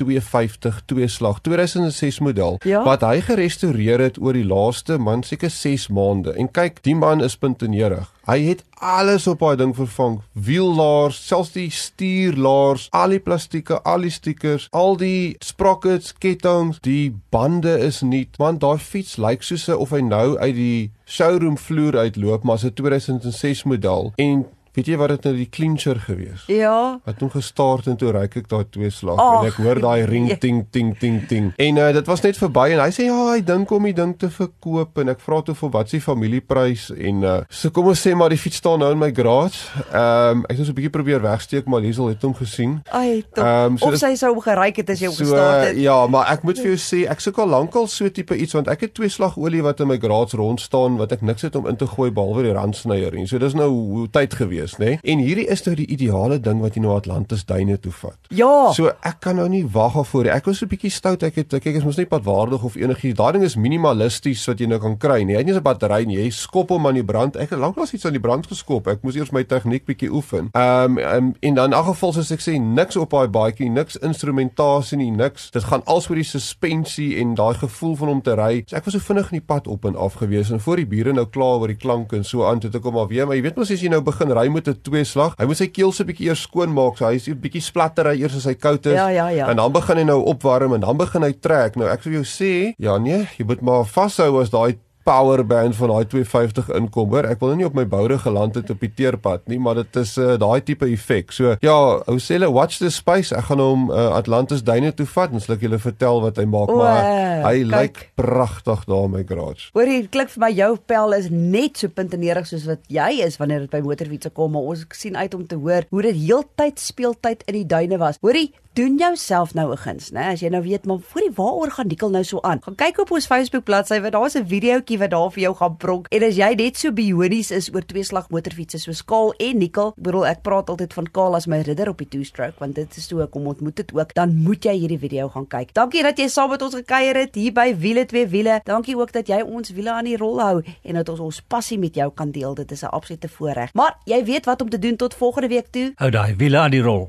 250 0.00 0.82
tweeslag 0.84 1.40
2006 1.40 2.18
model 2.18 2.58
Ja? 2.64 2.82
wat 2.84 3.04
hy 3.04 3.20
gerestoreer 3.20 4.00
het 4.00 4.18
oor 4.20 4.36
die 4.36 4.46
laaste 4.46 4.98
man 4.98 5.22
seker 5.26 5.50
6 5.50 5.88
maande. 5.88 6.32
En 6.32 6.48
kyk, 6.50 6.82
die 6.86 6.96
man 6.96 7.22
is 7.24 7.36
puntenerig. 7.36 8.08
Hy 8.30 8.38
het 8.46 8.62
alles 8.78 9.26
op 9.26 9.42
daai 9.42 9.56
ding 9.56 9.74
vervang. 9.76 10.20
Wiellaars, 10.32 11.18
selfs 11.26 11.52
die 11.52 11.68
stuurlaars, 11.74 12.86
al 12.96 13.16
die 13.16 13.20
plastieke, 13.20 13.80
al 13.82 14.06
die 14.06 14.12
stickers, 14.14 14.68
al 14.70 14.96
die 15.00 15.36
sprockets, 15.44 16.14
kettinge, 16.18 16.78
die 16.86 17.10
bande 17.34 17.74
is 17.78 18.00
nuut. 18.06 18.38
Want 18.38 18.62
daai 18.62 18.78
fiets 18.78 19.16
lyk 19.20 19.42
soos 19.42 19.68
of 19.74 19.90
hy 19.96 20.00
nou 20.06 20.38
uit 20.38 20.54
die 20.54 20.90
showroom 21.10 21.58
vloer 21.58 21.98
uitloop, 21.98 22.46
maar 22.46 22.62
is 22.62 22.64
'n 22.64 22.74
2006 22.78 23.64
model. 23.64 24.12
En 24.16 24.46
weet 24.74 24.86
jy 24.86 24.96
wat 24.96 25.08
dit 25.08 25.24
nou 25.24 25.34
die 25.36 25.48
clincher 25.50 25.98
gewees? 26.00 26.44
Ja. 26.46 26.98
Wat 27.04 27.18
toe 27.18 27.30
gestaar 27.30 27.80
en 27.86 27.96
toe 27.96 28.12
ryk 28.12 28.36
ek 28.36 28.48
daai 28.48 28.64
twee 28.70 28.90
slag 28.90 29.18
Ag, 29.18 29.40
en 29.42 29.46
ek 29.50 29.54
hoor 29.64 29.80
daai 29.80 30.04
ring 30.06 30.26
nee. 30.26 30.36
ting 30.38 30.66
ting 30.70 30.92
ting 30.98 31.26
ting. 31.28 31.52
En 31.56 31.76
uh, 31.76 31.92
dit 31.92 32.06
was 32.06 32.20
net 32.22 32.36
verby 32.38 32.70
en 32.74 32.80
hy 32.84 32.90
sê 32.90 33.04
ja, 33.08 33.16
hy 33.32 33.40
dink 33.42 33.70
om 33.70 33.84
die 33.84 33.92
ding 33.94 34.14
te 34.18 34.30
verkoop 34.30 34.98
en 34.98 35.08
ek 35.08 35.20
vra 35.20 35.40
toe 35.42 35.54
vir 35.54 35.70
wat 35.70 35.90
die 35.90 36.00
familieprys 36.00 36.90
en 36.96 37.22
uh, 37.24 37.36
so 37.48 37.70
kom 37.70 37.86
ons 37.90 38.00
sê 38.06 38.14
maar 38.14 38.30
die 38.30 38.38
fiets 38.38 38.56
staan 38.62 38.78
nou 38.78 38.90
in 38.92 38.98
my 38.98 39.10
garage. 39.16 39.58
Ehm 39.90 40.38
um, 40.40 40.44
ek 40.50 40.56
het 40.58 40.66
so 40.66 40.72
'n 40.72 40.76
bietjie 40.78 40.90
probeer 40.94 41.20
wegsteek 41.22 41.66
maar 41.66 41.80
Liesel 41.80 42.08
het 42.12 42.22
hom 42.22 42.34
gesien. 42.34 42.80
Ai, 42.92 43.24
tog. 43.34 43.44
Ehm, 43.44 43.76
so 43.76 43.86
of 43.86 43.90
dit- 43.92 44.00
sy 44.00 44.14
sou 44.14 44.32
hom 44.34 44.40
geryk 44.42 44.76
het 44.76 44.90
as 44.90 45.00
jy 45.00 45.06
hom 45.06 45.14
So 45.16 45.24
gestaar 45.24 45.64
het. 45.66 45.76
uh, 45.76 45.82
ja, 45.82 46.06
maar 46.06 46.26
ek 46.32 46.42
moet 46.42 46.58
vir 46.58 46.66
jou 46.74 46.76
sê 46.78 47.08
ek 47.10 47.20
sukkel 47.20 47.46
lankal 47.48 47.86
so 47.88 48.08
tipe 48.08 48.36
iets 48.36 48.52
want 48.52 48.68
ek 48.68 48.80
het 48.80 48.94
twee 48.94 49.08
slag 49.08 49.36
olie 49.38 49.62
wat 49.62 49.80
in 49.80 49.88
my 49.88 49.98
garage 49.98 50.36
rond 50.36 50.60
staan 50.60 50.96
wat 50.96 51.12
ek 51.12 51.22
niks 51.22 51.42
het 51.42 51.56
om 51.56 51.66
in 51.66 51.76
te 51.76 51.86
gooi 51.86 52.10
behalwe 52.10 52.42
die 52.42 52.52
randsnyer 52.52 53.14
en 53.16 53.26
so 53.26 53.38
dis 53.38 53.54
nou 53.54 54.06
tyd 54.12 54.34
gewees, 54.34 54.59
nê? 54.78 54.98
En 55.02 55.18
hierdie 55.18 55.46
is 55.48 55.64
nou 55.66 55.74
die 55.74 55.86
ideale 55.86 56.40
ding 56.40 56.60
wat 56.60 56.74
jy 56.74 56.82
nou 56.82 56.96
Atlantis 56.96 57.44
duine 57.44 57.78
toe 57.78 57.92
vat. 57.92 58.18
Ja. 58.28 58.72
So 58.72 58.92
ek 59.02 59.20
kan 59.20 59.36
nou 59.36 59.48
nie 59.48 59.64
wag 59.64 59.94
daarvoor 59.94 60.24
nie. 60.24 60.32
Ek 60.32 60.46
was 60.46 60.58
so 60.58 60.66
'n 60.66 60.68
bietjie 60.68 60.90
stout. 60.90 61.22
Ek 61.22 61.34
het 61.34 61.48
kyk 61.48 61.66
ek 61.66 61.76
is 61.76 61.84
mos 61.84 61.96
nie 61.96 62.06
padwaardig 62.06 62.62
of 62.64 62.76
enigiets. 62.76 63.16
Daai 63.16 63.32
ding 63.32 63.44
is 63.44 63.56
minimalisties 63.56 64.46
wat 64.46 64.58
jy 64.60 64.66
nou 64.66 64.78
kan 64.78 64.96
kry 64.96 65.22
nie. 65.22 65.34
Hy 65.34 65.38
het 65.38 65.46
nie 65.46 65.54
'n 65.54 65.62
battery 65.62 66.04
nie. 66.04 66.16
Jy 66.16 66.30
skop 66.30 66.70
hom 66.70 66.86
aan 66.86 66.94
die 66.94 67.04
brand. 67.04 67.36
Ek 67.36 67.50
het 67.50 67.58
lanklaas 67.58 67.92
iets 67.92 68.06
aan 68.06 68.12
die 68.12 68.20
brand 68.20 68.46
geskop. 68.46 68.86
Ek 68.86 69.02
moes 69.02 69.16
eers 69.16 69.32
my 69.32 69.44
tegniek 69.44 69.84
bietjie 69.84 70.10
oefen. 70.10 70.50
Ehm 70.52 70.98
um, 70.98 70.98
um, 70.98 71.34
en 71.40 71.54
dan 71.54 71.72
in 71.72 71.78
'n 71.78 71.84
geval 71.84 72.12
soos 72.12 72.30
ek 72.30 72.40
sê, 72.40 72.60
niks 72.60 72.96
op 72.96 73.10
daai 73.10 73.28
baadjie, 73.28 73.70
niks 73.70 73.96
instrumentasie 73.96 74.96
nie, 74.96 75.10
niks. 75.10 75.50
Dit 75.50 75.64
gaan 75.64 75.84
als 75.84 76.08
oor 76.08 76.16
die 76.16 76.24
suspensie 76.24 77.16
en 77.16 77.34
daai 77.34 77.54
gevoel 77.54 77.96
van 77.96 78.08
om 78.08 78.22
te 78.22 78.34
ry. 78.34 78.62
So 78.66 78.76
ek 78.76 78.84
was 78.84 78.94
so 78.94 79.00
vinnig 79.00 79.32
in 79.32 79.38
die 79.38 79.46
pad 79.46 79.66
op 79.66 79.84
en 79.84 79.96
af 79.96 80.14
gewees 80.14 80.50
en 80.50 80.60
voor 80.60 80.76
die 80.76 80.86
bure 80.86 81.12
nou 81.12 81.26
klaar 81.26 81.60
oor 81.60 81.66
die 81.72 81.76
klank 81.76 82.12
en 82.12 82.24
so 82.24 82.44
aan 82.44 82.60
toe 82.60 82.70
ek 82.74 82.84
hom 82.84 82.94
maar 82.94 83.08
weer, 83.08 83.26
maar 83.26 83.36
jy 83.36 83.42
weet 83.42 83.56
mos 83.56 83.70
as 83.70 83.80
jy 83.80 83.88
nou 83.88 84.00
begin 84.00 84.32
ry 84.32 84.48
met 84.52 84.68
'n 84.68 84.78
twee 84.82 85.04
slag, 85.04 85.34
hy 85.38 85.46
moet 85.46 85.56
sy 85.56 85.66
keel 85.66 85.92
se 85.92 86.04
bietjie 86.04 86.28
eers 86.28 86.42
skoon 86.42 86.72
maak. 86.72 86.98
So 86.98 87.06
hy 87.06 87.14
is 87.14 87.28
'n 87.28 87.40
bietjie 87.40 87.62
splattery 87.62 88.20
eers 88.20 88.36
as 88.36 88.44
hy 88.44 88.54
koud 88.54 88.86
is. 88.86 88.92
Ja, 88.92 89.08
ja, 89.08 89.28
ja. 89.28 89.48
En 89.48 89.56
dan 89.56 89.72
begin 89.72 89.96
hy 89.96 90.04
nou 90.04 90.20
opwarm 90.24 90.74
en 90.74 90.80
dan 90.80 90.96
begin 90.96 91.22
hy 91.22 91.32
trek. 91.32 91.76
Nou 91.76 91.88
ek 91.88 92.02
sou 92.02 92.12
jou 92.12 92.24
sê, 92.24 92.74
ja 92.78 92.98
nee, 92.98 93.28
jy 93.38 93.44
moet 93.44 93.60
maar 93.60 93.84
vashou 93.84 94.40
as 94.40 94.50
daai 94.50 94.76
power 95.04 95.42
band 95.46 95.76
van 95.78 95.88
daai 95.92 96.04
250 96.12 96.70
inkom 96.76 97.14
hoor. 97.14 97.28
Ek 97.30 97.40
wil 97.42 97.54
nie 97.58 97.66
op 97.66 97.74
my 97.76 97.86
boude 97.88 98.18
geland 98.20 98.54
het 98.58 98.70
op 98.70 98.80
die 98.84 98.90
teerpad 98.96 99.46
nie, 99.50 99.58
maar 99.62 99.80
dit 99.80 99.96
is 100.02 100.16
uh, 100.20 100.34
daai 100.40 100.60
tipe 100.66 100.86
effek. 100.90 101.32
So 101.32 101.56
ja, 101.64 101.76
ou 102.06 102.18
sê 102.22 102.36
hulle 102.38 102.50
watch 102.52 102.78
the 102.82 102.90
space. 102.92 103.34
Ek 103.36 103.48
gaan 103.50 103.62
hom 103.62 103.88
uh, 103.90 104.10
Atlantis 104.18 104.64
duine 104.66 104.92
toe 104.96 105.06
vat 105.08 105.32
en 105.34 105.42
sal 105.42 105.56
ek 105.56 105.64
julle 105.66 105.80
vertel 105.82 106.22
wat 106.24 106.40
hy 106.40 106.46
maak, 106.50 106.70
O, 106.70 106.78
maar 106.82 107.44
hy 107.46 107.54
kyk. 107.62 107.70
lyk 107.72 108.00
pragtig 108.20 108.84
daar 108.90 109.04
in 109.08 109.14
my 109.16 109.24
garage. 109.28 109.70
Hoor 109.76 109.88
hier, 109.90 110.08
klink 110.12 110.32
vir 110.34 110.44
my 110.44 110.52
jou 110.54 110.70
pel 110.90 111.16
is 111.16 111.30
net 111.32 111.80
so 111.80 111.88
puntenerig 111.92 112.46
soos 112.50 112.66
wat 112.68 112.84
jy 112.92 113.10
is 113.24 113.38
wanneer 113.40 113.64
dit 113.66 113.72
by 113.72 113.80
motorfietsse 113.84 114.32
kom, 114.36 114.52
maar 114.56 114.68
ons 114.74 114.84
sien 114.96 115.16
uit 115.16 115.34
om 115.36 115.46
te 115.48 115.58
hoor 115.60 115.86
hoe 115.90 116.02
dit 116.10 116.18
heeltyd 116.26 116.80
speeltyd 116.80 117.46
in 117.48 117.62
die 117.62 117.66
duine 117.68 117.98
was. 118.00 118.18
Hoorie, 118.24 118.50
doen 118.80 118.96
jouself 118.96 119.54
nou 119.54 119.72
'n 119.72 119.76
guns, 119.76 120.10
né? 120.10 120.32
As 120.32 120.40
jy 120.40 120.48
nou 120.48 120.62
weet, 120.62 120.84
maar 120.86 120.98
voorie 120.98 121.30
waaroor 121.34 121.70
gaan 121.70 121.86
Nikkel 121.86 122.10
nou 122.10 122.24
so 122.24 122.40
aan? 122.40 122.62
Gaan 122.62 122.74
kyk 122.74 122.98
op 122.98 123.10
ons 123.10 123.26
Facebook 123.26 123.64
bladsy 123.64 124.00
want 124.00 124.12
daar's 124.12 124.34
'n 124.34 124.46
videoetjie 124.46 124.98
wat 124.98 125.10
daar 125.10 125.30
vir 125.30 125.42
jou 125.42 125.54
gaan 125.54 125.76
pronk. 125.76 126.06
En 126.08 126.22
as 126.22 126.36
jy 126.36 126.54
net 126.54 126.76
so 126.76 126.92
bionies 126.92 127.50
is 127.50 127.74
oor 127.74 127.84
tweeslag 127.86 128.28
motorfietsse 128.30 128.78
soos 128.78 129.04
Kaal 129.04 129.34
en 129.36 129.58
Nikkel, 129.58 129.88
ek 129.88 130.02
bedoel 130.02 130.26
ek 130.26 130.42
praat 130.42 130.68
altyd 130.68 130.92
van 130.92 131.06
Kaal 131.10 131.34
as 131.34 131.46
my 131.46 131.60
ridder 131.60 131.88
op 131.88 131.98
die 131.98 132.08
two-stroke 132.08 132.58
want 132.58 132.74
dit 132.74 132.96
is 132.96 133.06
so 133.06 133.20
ek 133.20 133.32
hom 133.32 133.46
ontmoet 133.46 133.76
dit 133.76 133.92
ook, 133.94 134.14
dan 134.14 134.36
moet 134.36 134.64
jy 134.64 134.78
hierdie 134.78 134.98
video 134.98 135.28
gaan 135.28 135.46
kyk. 135.46 135.74
Dankie 135.74 136.02
dat 136.02 136.18
jy 136.18 136.28
saam 136.28 136.50
met 136.50 136.62
ons 136.62 136.74
gekuier 136.74 137.16
het 137.16 137.34
hier 137.34 137.52
by 137.52 137.76
Wiele 137.76 138.06
twee 138.06 138.26
wiele. 138.26 138.60
Dankie 138.64 138.96
ook 138.96 139.12
dat 139.12 139.26
jy 139.28 139.42
ons 139.42 139.70
wiele 139.70 139.90
aan 139.90 140.04
die 140.04 140.16
rol 140.16 140.40
hou 140.40 140.62
en 140.82 140.94
dat 140.94 141.08
ons 141.08 141.20
ons 141.20 141.42
passie 141.48 141.78
met 141.78 141.94
jou 141.94 142.10
kan 142.14 142.30
deel. 142.30 142.54
Dit 142.54 142.70
is 142.70 142.82
'n 142.82 142.86
absolute 142.86 143.28
voorreg. 143.28 143.74
Maar 143.74 143.96
jy 144.04 144.24
weet 144.24 144.44
wat 144.44 144.62
om 144.62 144.68
te 144.68 144.78
doen 144.78 144.96
tot 144.96 145.14
volgende 145.14 145.48
week 145.48 145.66
toe. 145.70 145.92
Hou 145.94 146.10
daai 146.10 146.34
wiele 146.36 146.58
aan 146.58 146.70
die 146.70 146.82
rol. 146.82 147.08